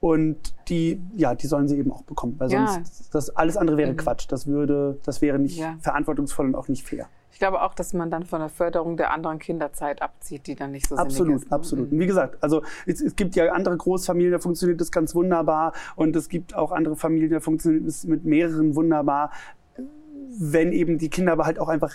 Und 0.00 0.54
die, 0.68 1.02
ja, 1.16 1.34
die 1.34 1.48
sollen 1.48 1.66
sie 1.66 1.76
eben 1.76 1.90
auch 1.90 2.02
bekommen, 2.02 2.36
weil 2.38 2.52
ja. 2.52 2.68
sonst 2.68 3.12
das 3.12 3.30
alles 3.30 3.56
andere 3.56 3.76
wäre 3.76 3.92
mhm. 3.92 3.96
Quatsch. 3.96 4.26
Das 4.28 4.46
würde, 4.46 4.98
das 5.04 5.20
wäre 5.20 5.40
nicht 5.40 5.58
ja. 5.58 5.76
verantwortungsvoll 5.80 6.46
und 6.46 6.54
auch 6.54 6.68
nicht 6.68 6.86
fair. 6.86 7.08
Ich 7.38 7.40
glaube 7.40 7.62
auch, 7.62 7.72
dass 7.72 7.92
man 7.92 8.10
dann 8.10 8.24
von 8.24 8.40
der 8.40 8.48
Förderung 8.48 8.96
der 8.96 9.12
anderen 9.12 9.38
Kinderzeit 9.38 10.02
abzieht, 10.02 10.48
die 10.48 10.56
dann 10.56 10.72
nicht 10.72 10.88
so 10.88 10.96
absolut, 10.96 11.36
ist. 11.36 11.42
Absolut, 11.44 11.52
absolut. 11.52 11.92
Mhm. 11.92 12.00
Wie 12.00 12.06
gesagt, 12.08 12.42
also 12.42 12.64
es, 12.84 13.00
es, 13.00 13.14
gibt 13.14 13.36
ja 13.36 13.52
andere 13.52 13.76
Großfamilien, 13.76 14.32
da 14.32 14.40
funktioniert 14.40 14.80
das 14.80 14.90
ganz 14.90 15.14
wunderbar 15.14 15.72
und 15.94 16.16
es 16.16 16.28
gibt 16.28 16.56
auch 16.56 16.72
andere 16.72 16.96
Familien, 16.96 17.30
da 17.30 17.38
funktioniert 17.38 17.86
es 17.86 18.02
mit 18.02 18.24
mehreren 18.24 18.74
wunderbar 18.74 19.30
wenn 20.40 20.72
eben 20.72 20.98
die 20.98 21.08
Kinder 21.08 21.32
aber 21.32 21.46
halt 21.46 21.58
auch 21.58 21.68
einfach 21.68 21.94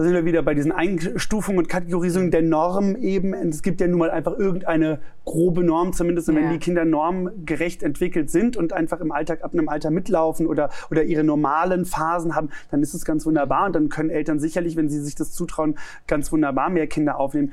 da 0.00 0.04
sind 0.04 0.14
wir 0.14 0.24
wieder 0.24 0.42
bei 0.42 0.54
diesen 0.54 0.72
Einstufungen 0.72 1.58
und 1.58 1.68
Kategorisierungen 1.68 2.30
der 2.30 2.40
Norm 2.40 2.96
eben. 2.96 3.34
Es 3.34 3.62
gibt 3.62 3.82
ja 3.82 3.86
nun 3.86 3.98
mal 3.98 4.10
einfach 4.10 4.38
irgendeine 4.38 4.98
grobe 5.26 5.62
Norm, 5.62 5.92
zumindest 5.92 6.28
ja. 6.28 6.34
wenn 6.34 6.48
die 6.48 6.58
Kinder 6.58 6.86
normgerecht 6.86 7.82
entwickelt 7.82 8.30
sind 8.30 8.56
und 8.56 8.72
einfach 8.72 9.00
im 9.00 9.12
Alltag 9.12 9.44
ab 9.44 9.52
einem 9.52 9.68
Alter 9.68 9.90
mitlaufen 9.90 10.46
oder, 10.46 10.70
oder 10.90 11.04
ihre 11.04 11.22
normalen 11.22 11.84
Phasen 11.84 12.34
haben, 12.34 12.48
dann 12.70 12.80
ist 12.80 12.94
es 12.94 13.04
ganz 13.04 13.26
wunderbar 13.26 13.66
und 13.66 13.74
dann 13.74 13.90
können 13.90 14.08
Eltern 14.08 14.40
sicherlich, 14.40 14.74
wenn 14.74 14.88
sie 14.88 15.00
sich 15.00 15.16
das 15.16 15.32
zutrauen, 15.32 15.76
ganz 16.06 16.32
wunderbar 16.32 16.70
mehr 16.70 16.86
Kinder 16.86 17.20
aufnehmen. 17.20 17.52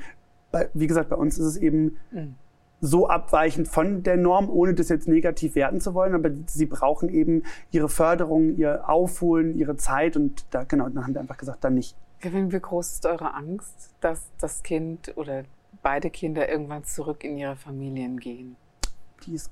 Wie 0.72 0.86
gesagt, 0.86 1.10
bei 1.10 1.16
uns 1.16 1.36
ist 1.36 1.44
es 1.44 1.56
eben 1.58 1.98
mhm 2.10 2.34
so 2.80 3.08
abweichend 3.08 3.66
von 3.66 4.04
der 4.04 4.16
Norm, 4.16 4.48
ohne 4.48 4.72
das 4.72 4.88
jetzt 4.88 5.08
negativ 5.08 5.56
werten 5.56 5.80
zu 5.80 5.94
wollen, 5.94 6.14
aber 6.14 6.30
sie 6.46 6.66
brauchen 6.66 7.08
eben 7.08 7.42
ihre 7.72 7.88
Förderung, 7.88 8.54
ihr 8.54 8.88
Aufholen, 8.88 9.58
ihre 9.58 9.76
Zeit 9.76 10.16
und 10.16 10.46
da, 10.54 10.62
genau, 10.62 10.88
dann 10.88 11.02
haben 11.02 11.12
wir 11.12 11.20
einfach 11.20 11.38
gesagt, 11.38 11.64
dann 11.64 11.74
nicht. 11.74 11.96
Kevin, 12.20 12.52
wie 12.52 12.60
groß 12.60 12.94
ist 12.94 13.06
eure 13.06 13.34
Angst, 13.34 13.94
dass 14.00 14.30
das 14.40 14.62
Kind 14.62 15.16
oder 15.16 15.44
beide 15.82 16.10
Kinder 16.10 16.48
irgendwann 16.48 16.84
zurück 16.84 17.22
in 17.24 17.38
ihre 17.38 17.56
Familien 17.56 18.18
gehen? 18.18 18.56
Die 19.24 19.34
ist 19.34 19.50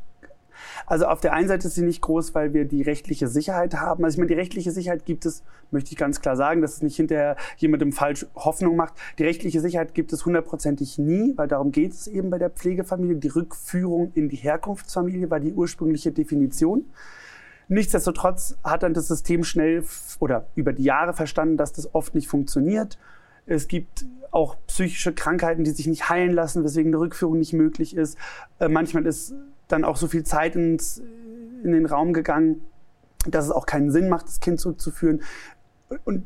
also 0.86 1.06
auf 1.06 1.20
der 1.20 1.32
einen 1.32 1.48
Seite 1.48 1.68
ist 1.68 1.74
sie 1.74 1.82
nicht 1.82 2.00
groß, 2.00 2.34
weil 2.34 2.54
wir 2.54 2.64
die 2.64 2.82
rechtliche 2.82 3.28
Sicherheit 3.28 3.74
haben. 3.74 4.04
Also 4.04 4.14
ich 4.14 4.18
meine, 4.18 4.28
die 4.28 4.34
rechtliche 4.34 4.70
Sicherheit 4.70 5.04
gibt 5.04 5.26
es, 5.26 5.42
möchte 5.70 5.92
ich 5.92 5.98
ganz 5.98 6.20
klar 6.20 6.36
sagen, 6.36 6.62
dass 6.62 6.74
es 6.74 6.82
nicht 6.82 6.96
hinterher 6.96 7.36
jemandem 7.58 7.92
falsch 7.92 8.26
Hoffnung 8.34 8.76
macht. 8.76 8.94
Die 9.18 9.24
rechtliche 9.24 9.60
Sicherheit 9.60 9.94
gibt 9.94 10.12
es 10.12 10.24
hundertprozentig 10.24 10.98
nie, 10.98 11.34
weil 11.36 11.48
darum 11.48 11.72
geht 11.72 11.92
es 11.92 12.06
eben 12.06 12.30
bei 12.30 12.38
der 12.38 12.50
Pflegefamilie. 12.50 13.16
Die 13.16 13.28
Rückführung 13.28 14.12
in 14.14 14.28
die 14.28 14.36
Herkunftsfamilie 14.36 15.30
war 15.30 15.40
die 15.40 15.52
ursprüngliche 15.52 16.12
Definition. 16.12 16.86
Nichtsdestotrotz 17.68 18.56
hat 18.62 18.82
dann 18.82 18.94
das 18.94 19.08
System 19.08 19.42
schnell 19.42 19.84
oder 20.20 20.46
über 20.54 20.72
die 20.72 20.84
Jahre 20.84 21.14
verstanden, 21.14 21.56
dass 21.56 21.72
das 21.72 21.94
oft 21.94 22.14
nicht 22.14 22.28
funktioniert. 22.28 22.98
Es 23.46 23.68
gibt 23.68 24.06
auch 24.30 24.56
psychische 24.66 25.12
Krankheiten, 25.12 25.64
die 25.64 25.70
sich 25.70 25.86
nicht 25.86 26.08
heilen 26.08 26.32
lassen, 26.32 26.62
weswegen 26.64 26.92
eine 26.92 27.00
Rückführung 27.00 27.38
nicht 27.38 27.52
möglich 27.52 27.96
ist. 27.96 28.18
Äh, 28.58 28.68
manchmal 28.68 29.06
ist 29.06 29.34
dann 29.68 29.84
auch 29.84 29.96
so 29.96 30.06
viel 30.06 30.24
Zeit 30.24 30.54
ins, 30.54 31.02
in 31.64 31.72
den 31.72 31.86
Raum 31.86 32.12
gegangen, 32.12 32.62
dass 33.26 33.46
es 33.46 33.50
auch 33.50 33.66
keinen 33.66 33.90
Sinn 33.90 34.08
macht, 34.08 34.26
das 34.28 34.40
Kind 34.40 34.60
zurückzuführen. 34.60 35.22
Und 36.04 36.24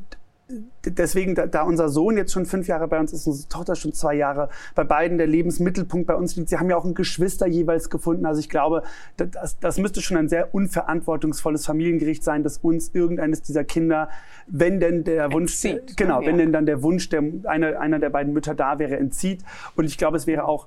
deswegen, 0.85 1.35
da, 1.35 1.47
da, 1.47 1.63
unser 1.63 1.89
Sohn 1.89 2.17
jetzt 2.17 2.33
schon 2.33 2.47
fünf 2.47 2.67
Jahre 2.67 2.89
bei 2.89 2.99
uns 2.99 3.13
ist, 3.13 3.27
unsere 3.27 3.49
Tochter 3.49 3.77
schon 3.77 3.93
zwei 3.93 4.15
Jahre, 4.15 4.49
bei 4.75 4.85
beiden 4.85 5.19
der 5.19 5.27
Lebensmittelpunkt 5.27 6.07
bei 6.07 6.15
uns 6.15 6.37
liegt. 6.37 6.49
Sie 6.49 6.59
haben 6.59 6.71
ja 6.71 6.77
auch 6.77 6.85
ein 6.85 6.95
Geschwister 6.95 7.47
jeweils 7.47 7.91
gefunden. 7.91 8.27
Also 8.27 8.41
ich 8.41 8.49
glaube, 8.49 8.83
das, 9.17 9.59
das 9.59 9.79
müsste 9.79 10.01
schon 10.01 10.17
ein 10.17 10.29
sehr 10.29 10.55
unverantwortungsvolles 10.55 11.67
Familiengericht 11.67 12.25
sein, 12.25 12.43
dass 12.43 12.59
uns 12.59 12.91
irgendeines 12.95 13.43
dieser 13.43 13.65
Kinder, 13.65 14.09
wenn 14.47 14.81
denn 14.81 15.05
der 15.05 15.33
Wunsch, 15.33 15.65
entzieht, 15.65 15.97
genau, 15.97 16.21
ja. 16.21 16.27
wenn 16.27 16.39
denn 16.39 16.53
dann 16.53 16.67
der 16.67 16.83
Wunsch 16.83 17.09
der, 17.09 17.23
einer, 17.45 17.81
einer 17.81 17.99
der 17.99 18.11
beiden 18.11 18.33
Mütter 18.33 18.55
da 18.55 18.79
wäre, 18.79 18.97
entzieht. 18.97 19.43
Und 19.77 19.85
ich 19.85 19.99
glaube, 19.99 20.17
es 20.17 20.27
wäre 20.27 20.45
auch 20.45 20.67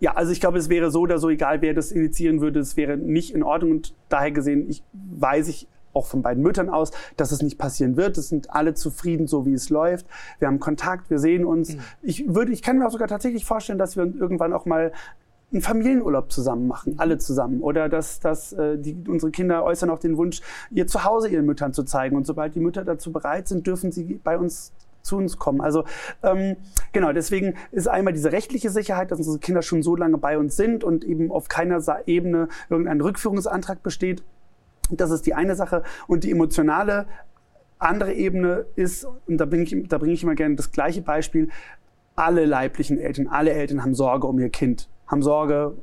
ja, 0.00 0.16
also 0.16 0.32
ich 0.32 0.40
glaube, 0.40 0.58
es 0.58 0.68
wäre 0.68 0.90
so 0.90 1.02
oder 1.02 1.18
so, 1.18 1.30
egal 1.30 1.62
wer 1.62 1.74
das 1.74 1.92
initiieren 1.92 2.40
würde, 2.40 2.58
es 2.58 2.76
wäre 2.76 2.96
nicht 2.96 3.32
in 3.32 3.44
Ordnung. 3.44 3.70
Und 3.70 3.94
daher 4.08 4.32
gesehen, 4.32 4.68
ich 4.68 4.82
weiß 4.92 5.46
ich 5.46 5.68
auch 5.92 6.06
von 6.06 6.22
beiden 6.22 6.42
Müttern 6.42 6.68
aus, 6.68 6.92
dass 7.16 7.32
es 7.32 7.42
nicht 7.42 7.58
passieren 7.58 7.96
wird. 7.96 8.18
Es 8.18 8.28
sind 8.28 8.50
alle 8.50 8.74
zufrieden, 8.74 9.26
so 9.26 9.46
wie 9.46 9.54
es 9.54 9.70
läuft. 9.70 10.06
Wir 10.38 10.48
haben 10.48 10.60
Kontakt, 10.60 11.10
wir 11.10 11.18
sehen 11.18 11.44
uns. 11.44 11.74
Mhm. 11.74 11.80
Ich 12.02 12.34
würde, 12.34 12.52
ich 12.52 12.62
kann 12.62 12.78
mir 12.78 12.86
auch 12.86 12.92
sogar 12.92 13.08
tatsächlich 13.08 13.44
vorstellen, 13.44 13.78
dass 13.78 13.96
wir 13.96 14.04
irgendwann 14.04 14.52
auch 14.52 14.66
mal 14.66 14.92
einen 15.52 15.62
Familienurlaub 15.62 16.32
zusammen 16.32 16.66
machen, 16.66 16.94
alle 16.98 17.18
zusammen. 17.18 17.60
Oder 17.60 17.88
dass, 17.88 18.20
dass 18.20 18.52
äh, 18.52 18.78
die, 18.78 18.96
unsere 19.06 19.30
Kinder 19.30 19.64
äußern 19.64 19.90
auch 19.90 19.98
den 19.98 20.16
Wunsch, 20.16 20.40
ihr 20.70 20.86
Zuhause 20.86 21.28
ihren 21.28 21.44
Müttern 21.44 21.72
zu 21.72 21.84
zeigen. 21.84 22.16
Und 22.16 22.26
sobald 22.26 22.54
die 22.54 22.60
Mütter 22.60 22.84
dazu 22.84 23.12
bereit 23.12 23.48
sind, 23.48 23.66
dürfen 23.66 23.92
sie 23.92 24.20
bei 24.22 24.38
uns 24.38 24.72
zu 25.02 25.16
uns 25.16 25.36
kommen. 25.36 25.60
Also 25.60 25.84
ähm, 26.22 26.56
genau, 26.92 27.12
deswegen 27.12 27.54
ist 27.72 27.88
einmal 27.88 28.12
diese 28.12 28.32
rechtliche 28.32 28.70
Sicherheit, 28.70 29.10
dass 29.10 29.18
unsere 29.18 29.38
Kinder 29.38 29.62
schon 29.62 29.82
so 29.82 29.96
lange 29.96 30.16
bei 30.16 30.38
uns 30.38 30.56
sind 30.56 30.84
und 30.84 31.04
eben 31.04 31.30
auf 31.30 31.48
keiner 31.48 31.82
Ebene 32.06 32.48
irgendein 32.70 33.00
Rückführungsantrag 33.00 33.82
besteht. 33.82 34.22
Das 34.90 35.10
ist 35.10 35.26
die 35.26 35.34
eine 35.34 35.54
Sache. 35.54 35.82
Und 36.06 36.24
die 36.24 36.30
emotionale 36.30 37.06
andere 37.78 38.12
Ebene 38.12 38.66
ist, 38.76 39.06
und 39.26 39.38
da 39.38 39.44
bringe 39.44 39.64
ich, 39.64 39.88
da 39.88 40.00
ich 40.02 40.22
immer 40.22 40.34
gerne 40.34 40.54
das 40.56 40.70
gleiche 40.70 41.02
Beispiel, 41.02 41.48
alle 42.14 42.44
leiblichen 42.44 42.98
Eltern, 42.98 43.26
alle 43.28 43.52
Eltern 43.52 43.82
haben 43.82 43.94
Sorge 43.94 44.26
um 44.26 44.38
ihr 44.38 44.50
Kind, 44.50 44.88
haben 45.06 45.22
Sorge, 45.22 45.76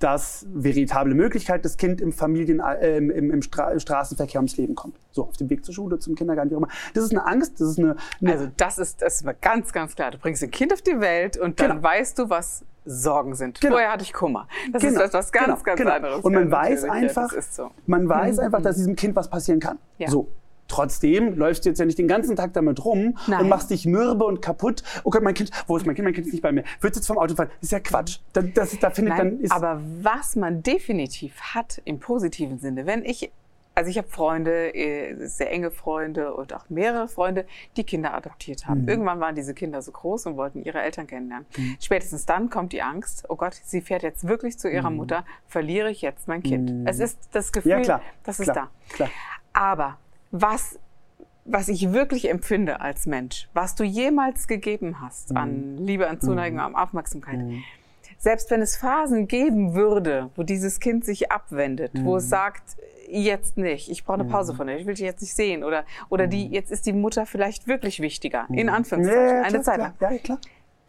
dass 0.00 0.46
veritable 0.52 1.14
Möglichkeit 1.14 1.64
das 1.64 1.76
Kind 1.76 2.00
im 2.00 2.12
Familien, 2.12 2.60
äh, 2.60 2.96
im, 2.96 3.10
im 3.10 3.42
Stra 3.42 3.78
Straßenverkehr 3.78 4.40
ums 4.40 4.56
Leben 4.56 4.74
kommt. 4.74 4.96
So 5.12 5.24
auf 5.24 5.36
dem 5.36 5.48
Weg 5.50 5.64
zur 5.64 5.74
Schule, 5.74 5.98
zum 5.98 6.14
Kindergarten, 6.14 6.50
wie 6.50 6.54
auch 6.54 6.58
immer. 6.58 6.68
Das 6.94 7.04
ist 7.04 7.12
eine 7.12 7.26
Angst, 7.26 7.60
das 7.60 7.68
ist 7.68 7.78
eine, 7.78 7.96
eine 8.20 8.32
Also 8.32 8.48
das 8.56 8.78
ist, 8.78 9.02
das 9.02 9.20
ist 9.20 9.40
ganz, 9.42 9.72
ganz 9.72 9.94
klar. 9.94 10.10
Du 10.10 10.18
bringst 10.18 10.42
ein 10.42 10.50
Kind 10.50 10.72
auf 10.72 10.82
die 10.82 11.00
Welt 11.00 11.36
und 11.36 11.60
dann 11.60 11.70
genau. 11.70 11.82
weißt 11.82 12.18
du, 12.18 12.30
was 12.30 12.64
Sorgen 12.86 13.34
sind. 13.34 13.60
Genau. 13.60 13.74
Vorher 13.74 13.92
hatte 13.92 14.02
ich 14.02 14.12
Kummer. 14.12 14.48
Das 14.72 14.82
genau. 14.82 15.00
ist 15.00 15.08
etwas 15.08 15.30
ganz, 15.32 15.46
genau. 15.46 15.62
ganz 15.62 15.78
genau. 15.78 15.92
anderes. 15.92 16.24
Und 16.24 16.32
man 16.32 16.50
weiß 16.50 16.84
einfach, 16.84 17.30
so. 17.42 17.70
man 17.86 18.08
weiß 18.08 18.38
mhm. 18.38 18.44
einfach, 18.44 18.62
dass 18.62 18.76
diesem 18.76 18.96
Kind 18.96 19.14
was 19.16 19.28
passieren 19.28 19.60
kann. 19.60 19.78
Ja. 19.98 20.08
So. 20.08 20.28
Trotzdem 20.70 21.36
läufst 21.36 21.64
du 21.64 21.68
jetzt 21.68 21.80
ja 21.80 21.84
nicht 21.84 21.98
den 21.98 22.06
ganzen 22.06 22.36
Tag 22.36 22.52
damit 22.52 22.84
rum 22.84 23.18
Nein. 23.26 23.40
und 23.40 23.48
machst 23.48 23.70
dich 23.70 23.86
mürbe 23.86 24.24
und 24.24 24.40
kaputt. 24.40 24.84
Oh 25.02 25.10
Gott, 25.10 25.22
mein 25.22 25.34
Kind, 25.34 25.50
wo 25.66 25.76
ist 25.76 25.84
mein 25.84 25.96
Kind? 25.96 26.04
Mein 26.04 26.14
Kind 26.14 26.28
ist 26.28 26.32
nicht 26.32 26.42
bei 26.42 26.52
mir. 26.52 26.62
Wird 26.80 26.94
jetzt 26.94 27.08
vom 27.08 27.18
Auto 27.18 27.34
fahren? 27.34 27.48
Das 27.60 27.64
ist 27.64 27.72
ja 27.72 27.80
Quatsch. 27.80 28.18
Da, 28.32 28.42
das, 28.42 28.78
da 28.78 28.90
findet 28.90 29.16
Nein, 29.16 29.30
dann 29.32 29.40
ist 29.40 29.52
aber 29.52 29.80
was 30.00 30.36
man 30.36 30.62
definitiv 30.62 31.40
hat 31.40 31.82
im 31.84 31.98
positiven 31.98 32.60
Sinne, 32.60 32.86
wenn 32.86 33.04
ich 33.04 33.32
also 33.74 33.88
ich 33.88 33.98
habe 33.98 34.08
Freunde, 34.08 34.74
äh, 34.74 35.26
sehr 35.26 35.50
enge 35.50 35.70
Freunde 35.70 36.34
und 36.34 36.52
auch 36.52 36.68
mehrere 36.68 37.08
Freunde, 37.08 37.46
die 37.76 37.84
Kinder 37.84 38.14
adoptiert 38.14 38.66
haben. 38.66 38.82
Mhm. 38.82 38.88
Irgendwann 38.88 39.20
waren 39.20 39.34
diese 39.34 39.54
Kinder 39.54 39.80
so 39.80 39.92
groß 39.92 40.26
und 40.26 40.36
wollten 40.36 40.62
ihre 40.62 40.82
Eltern 40.82 41.06
kennenlernen. 41.06 41.46
Mhm. 41.56 41.76
Spätestens 41.80 42.26
dann 42.26 42.50
kommt 42.50 42.72
die 42.72 42.82
Angst, 42.82 43.24
oh 43.28 43.36
Gott, 43.36 43.54
sie 43.54 43.80
fährt 43.80 44.02
jetzt 44.02 44.26
wirklich 44.26 44.58
zu 44.58 44.68
ihrer 44.68 44.90
mhm. 44.90 44.96
Mutter, 44.96 45.24
verliere 45.46 45.90
ich 45.90 46.02
jetzt 46.02 46.28
mein 46.28 46.42
Kind. 46.42 46.70
Mhm. 46.70 46.86
Es 46.86 46.98
ist 46.98 47.30
das 47.32 47.52
Gefühl, 47.52 47.72
ja, 47.72 47.80
klar, 47.80 48.02
das 48.24 48.40
ist 48.40 48.52
klar, 48.52 48.70
da. 48.88 48.94
Klar. 48.94 49.10
Aber 49.52 49.98
was 50.30 50.78
was 51.44 51.68
ich 51.68 51.92
wirklich 51.92 52.30
empfinde 52.30 52.80
als 52.80 53.06
Mensch, 53.06 53.48
was 53.54 53.74
du 53.74 53.82
jemals 53.82 54.46
gegeben 54.46 55.00
hast 55.00 55.36
an 55.36 55.76
mhm. 55.76 55.84
Liebe, 55.84 56.08
an 56.08 56.20
Zuneigung, 56.20 56.58
mhm. 56.58 56.64
an 56.64 56.76
Aufmerksamkeit, 56.76 57.38
mhm. 57.38 57.62
selbst 58.18 58.50
wenn 58.50 58.60
es 58.60 58.76
Phasen 58.76 59.26
geben 59.26 59.74
würde, 59.74 60.30
wo 60.36 60.42
dieses 60.42 60.80
Kind 60.80 61.04
sich 61.04 61.32
abwendet, 61.32 61.92
wo 61.94 62.16
es 62.16 62.28
sagt, 62.28 62.76
jetzt 63.08 63.56
nicht, 63.56 63.90
ich 63.90 64.04
brauche 64.04 64.20
eine 64.20 64.28
Pause 64.28 64.54
von 64.54 64.66
dir, 64.66 64.76
ich 64.76 64.86
will 64.86 64.94
dich 64.94 65.04
jetzt 65.04 65.20
nicht 65.20 65.34
sehen 65.34 65.64
oder, 65.64 65.84
oder 66.08 66.26
die, 66.26 66.46
jetzt 66.48 66.70
ist 66.70 66.86
die 66.86 66.92
Mutter 66.92 67.26
vielleicht 67.26 67.66
wirklich 67.66 68.00
wichtiger, 68.00 68.46
in 68.50 68.68
Anführungszeichen, 68.68 69.26
ja, 69.26 69.34
ja, 69.36 69.42
eine 69.42 69.62
Zeit 69.62 69.78
lang. 69.78 69.94
Ja, 70.00 70.18
klar. 70.18 70.38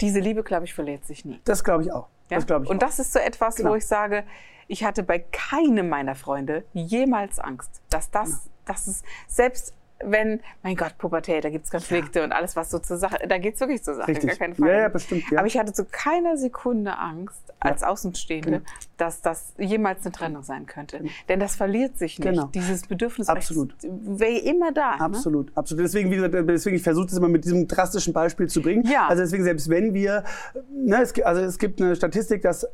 Diese 0.02 0.20
Liebe, 0.20 0.44
glaube 0.44 0.66
ich, 0.66 0.74
verliert 0.74 1.06
sich 1.06 1.26
nie. 1.26 1.40
Das 1.46 1.64
glaube 1.64 1.84
ich 1.84 1.92
auch. 1.92 2.08
Ja? 2.30 2.38
Das 2.38 2.48
glaube 2.48 2.66
ich 2.66 2.72
Und 2.72 2.78
auch. 2.78 2.88
das 2.88 3.00
ist 3.00 3.14
so 3.14 3.20
etwas, 3.20 3.56
genau. 3.56 3.72
wo 3.72 3.76
ich 3.76 3.86
sage, 3.86 4.24
ich 4.68 4.84
hatte 4.84 5.04
bei 5.04 5.20
keinem 5.20 5.90
meiner 5.90 6.16
Freunde 6.16 6.64
jemals 6.74 7.40
Angst, 7.40 7.82
dass 7.90 8.10
das, 8.10 8.50
dass 8.66 8.88
es 8.88 9.04
selbst 9.28 9.74
wenn, 10.04 10.40
mein 10.64 10.76
Gott, 10.76 10.98
Pubertät, 10.98 11.44
da 11.44 11.52
gibt 11.52 11.66
es 11.66 11.70
Konflikte 11.70 12.20
ja. 12.20 12.26
und 12.26 12.32
alles, 12.32 12.56
was 12.56 12.72
so 12.72 12.80
zur 12.80 12.98
Sache, 12.98 13.20
da 13.28 13.38
geht 13.38 13.54
es 13.54 13.60
wirklich 13.60 13.84
zur 13.84 13.94
Sache, 13.94 14.08
Richtig. 14.08 14.32
gar 14.32 14.38
keine 14.38 14.56
Frage. 14.56 14.72
Ja, 14.72 14.80
ja, 14.80 14.88
bestimmt. 14.90 15.30
Ja. 15.30 15.38
Aber 15.38 15.48
ich 15.48 15.60
hatte 15.60 15.74
zu 15.74 15.86
keiner 15.86 16.38
Sekunde 16.38 16.98
Angst, 16.98 17.52
als 17.62 17.84
Außenstehende, 17.84 18.50
genau. 18.50 18.64
dass 18.98 19.22
das 19.22 19.54
jemals 19.58 20.04
eine 20.04 20.12
Trennung 20.12 20.44
sein 20.44 20.66
könnte. 20.66 20.98
Genau. 20.98 21.12
Denn 21.30 21.40
das 21.40 21.56
verliert 21.56 21.98
sich 21.98 22.18
nicht. 22.18 22.28
Genau. 22.28 22.48
Dieses 22.48 22.88
Bedürfnis 22.88 23.30
absolut. 23.30 23.76
wäre 23.84 24.40
immer 24.40 24.72
da. 24.72 24.96
Ne? 24.96 25.02
Absolut, 25.02 25.48
ne? 25.48 25.52
absolut. 25.56 25.86
Deswegen, 25.86 26.10
wie 26.10 26.16
gesagt, 26.16 26.34
deswegen, 26.34 26.76
ich 26.76 26.82
versuche 26.84 27.06
das 27.06 27.18
immer 27.18 27.30
mit 27.30 27.46
diesem 27.46 27.68
drastischen 27.68 28.14
Beispiel 28.14 28.48
zu 28.48 28.62
bringen. 28.62 28.84
Ja. 28.88 29.08
Also 29.08 29.22
deswegen, 29.22 29.44
selbst 29.44 29.70
wenn 29.70 29.94
wir, 29.94 30.24
ne, 30.72 31.02
es, 31.02 31.14
also 31.22 31.42
es 31.42 31.60
gibt 31.60 31.80
eine 31.80 31.96
Statistik, 31.96 32.42
dass 32.42 32.68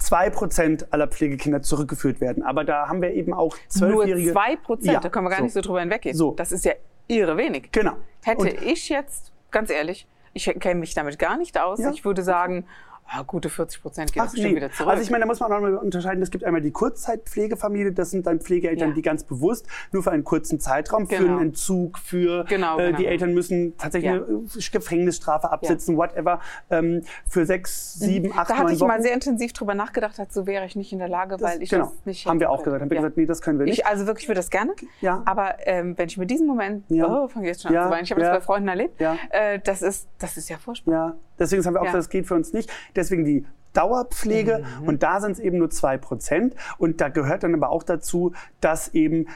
zwei 0.00 0.30
Prozent 0.30 0.92
aller 0.92 1.06
Pflegekinder 1.06 1.62
zurückgeführt 1.62 2.20
werden. 2.20 2.42
Aber 2.42 2.64
da 2.64 2.88
haben 2.88 3.02
wir 3.02 3.12
eben 3.12 3.32
auch 3.32 3.56
zwölfjährige. 3.68 4.32
Nur 4.32 4.32
zwei 4.32 4.56
Prozent, 4.56 4.92
ja, 4.92 5.00
da 5.00 5.08
können 5.08 5.26
wir 5.26 5.30
gar 5.30 5.38
so. 5.38 5.44
nicht 5.44 5.52
so 5.52 5.60
drüber 5.60 5.80
hinweggehen. 5.80 6.16
So. 6.16 6.32
Das 6.34 6.52
ist 6.52 6.64
ja 6.64 6.72
irre 7.06 7.36
wenig. 7.36 7.70
Genau. 7.72 7.92
Hätte 8.22 8.40
Und 8.40 8.62
ich 8.62 8.88
jetzt, 8.88 9.32
ganz 9.50 9.70
ehrlich, 9.70 10.06
ich 10.32 10.44
kenne 10.44 10.80
mich 10.80 10.94
damit 10.94 11.18
gar 11.18 11.36
nicht 11.36 11.58
aus. 11.60 11.80
Ja. 11.80 11.90
Ich 11.90 12.04
würde 12.04 12.22
sagen, 12.22 12.66
Ah, 13.12 13.24
gute 13.26 13.48
40 13.48 13.82
Prozent 13.82 14.12
geht 14.12 14.22
Ach, 14.22 14.32
nee. 14.34 14.54
wieder 14.54 14.70
zurück. 14.70 14.88
Also 14.88 15.02
ich 15.02 15.10
meine, 15.10 15.22
da 15.22 15.26
muss 15.26 15.40
man 15.40 15.50
auch 15.50 15.56
noch 15.56 15.62
mal 15.62 15.76
unterscheiden. 15.76 16.22
Es 16.22 16.30
gibt 16.30 16.44
einmal 16.44 16.60
die 16.60 16.70
Kurzzeitpflegefamilie, 16.70 17.90
das 17.90 18.12
sind 18.12 18.24
dann 18.24 18.38
Pflegeeltern, 18.38 18.90
ja. 18.90 18.94
die 18.94 19.02
ganz 19.02 19.24
bewusst 19.24 19.66
nur 19.90 20.04
für 20.04 20.12
einen 20.12 20.22
kurzen 20.22 20.60
Zeitraum, 20.60 21.08
genau. 21.08 21.22
für 21.22 21.28
einen 21.28 21.40
Entzug, 21.40 21.98
für 21.98 22.44
genau, 22.44 22.78
äh, 22.78 22.86
genau. 22.86 22.98
die 22.98 23.06
Eltern 23.06 23.34
müssen 23.34 23.76
tatsächlich 23.76 24.12
ja. 24.12 24.24
eine 24.24 24.44
Gefängnisstrafe 24.70 25.50
absitzen, 25.50 25.94
ja. 25.94 25.98
whatever, 25.98 26.40
ähm, 26.70 27.02
für 27.28 27.46
sechs, 27.46 27.98
mhm. 27.98 28.04
sieben, 28.04 28.32
acht, 28.38 28.48
Da 28.48 28.58
hatte 28.58 28.72
ich 28.72 28.78
Wochen. 28.78 28.88
mal 28.88 29.02
sehr 29.02 29.14
intensiv 29.14 29.54
drüber 29.54 29.74
nachgedacht, 29.74 30.16
dazu 30.16 30.46
wäre 30.46 30.64
ich 30.64 30.76
nicht 30.76 30.92
in 30.92 31.00
der 31.00 31.08
Lage, 31.08 31.36
das, 31.36 31.50
weil 31.50 31.62
ich 31.62 31.70
genau. 31.70 31.86
das 31.86 32.06
nicht 32.06 32.26
Haben 32.26 32.38
wir 32.38 32.50
auch 32.50 32.62
gesagt. 32.62 32.80
Haben 32.80 32.90
wir 32.90 32.96
gesagt, 32.96 33.16
nee, 33.16 33.26
das 33.26 33.42
können 33.42 33.58
wir 33.58 33.66
nicht. 33.66 33.80
Ich, 33.80 33.86
also 33.86 34.06
wirklich, 34.06 34.24
ich 34.24 34.28
würde 34.28 34.38
das 34.38 34.50
gerne. 34.50 34.72
Ja. 35.00 35.22
Aber 35.24 35.56
ähm, 35.66 35.98
wenn 35.98 36.06
ich 36.06 36.16
mir 36.16 36.26
diesen 36.26 36.46
Moment, 36.46 36.84
ja. 36.88 37.06
oh, 37.06 37.26
fange 37.26 37.46
ich 37.46 37.54
jetzt 37.54 37.62
schon 37.62 37.74
an 37.74 37.86
zu 37.86 37.90
weinen. 37.90 38.04
Ich 38.04 38.12
habe 38.12 38.20
das 38.20 38.30
bei 38.30 38.40
Freunden 38.40 38.68
erlebt. 38.68 39.00
Ja. 39.00 39.18
Äh, 39.30 39.58
das 39.58 39.82
ist, 39.82 40.08
das 40.20 40.36
ist 40.36 40.48
ja 40.48 40.58
furchtbar. 40.58 40.92
Ja. 40.92 41.16
Deswegen 41.40 41.64
haben 41.64 41.74
wir 41.74 41.80
auch 41.80 41.86
gesagt, 41.86 41.98
das 41.98 42.10
geht 42.10 42.26
für 42.26 42.34
uns 42.34 42.52
nicht. 42.52 42.70
Deswegen 43.00 43.24
die 43.24 43.46
Dauerpflege 43.72 44.62
mhm. 44.82 44.88
und 44.88 45.02
da 45.02 45.22
sind 45.22 45.32
es 45.32 45.38
eben 45.38 45.56
nur 45.56 45.70
zwei 45.70 45.96
Prozent. 45.96 46.54
Und 46.76 47.00
da 47.00 47.08
gehört 47.08 47.44
dann 47.44 47.54
aber 47.54 47.70
auch 47.70 47.82
dazu, 47.82 48.32
dass 48.60 48.88
eben 48.88 49.26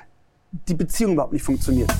die 0.69 0.75
Beziehung 0.75 1.15
überhaupt 1.15 1.33
nicht 1.33 1.43
funktioniert. 1.43 1.91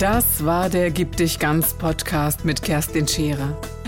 Das 0.00 0.44
war 0.44 0.68
der 0.68 0.90
Gib 0.90 1.16
dich 1.16 1.38
ganz 1.38 1.74
Podcast 1.74 2.44
mit 2.44 2.62
Kerstin 2.62 3.06
Scherer. 3.06 3.56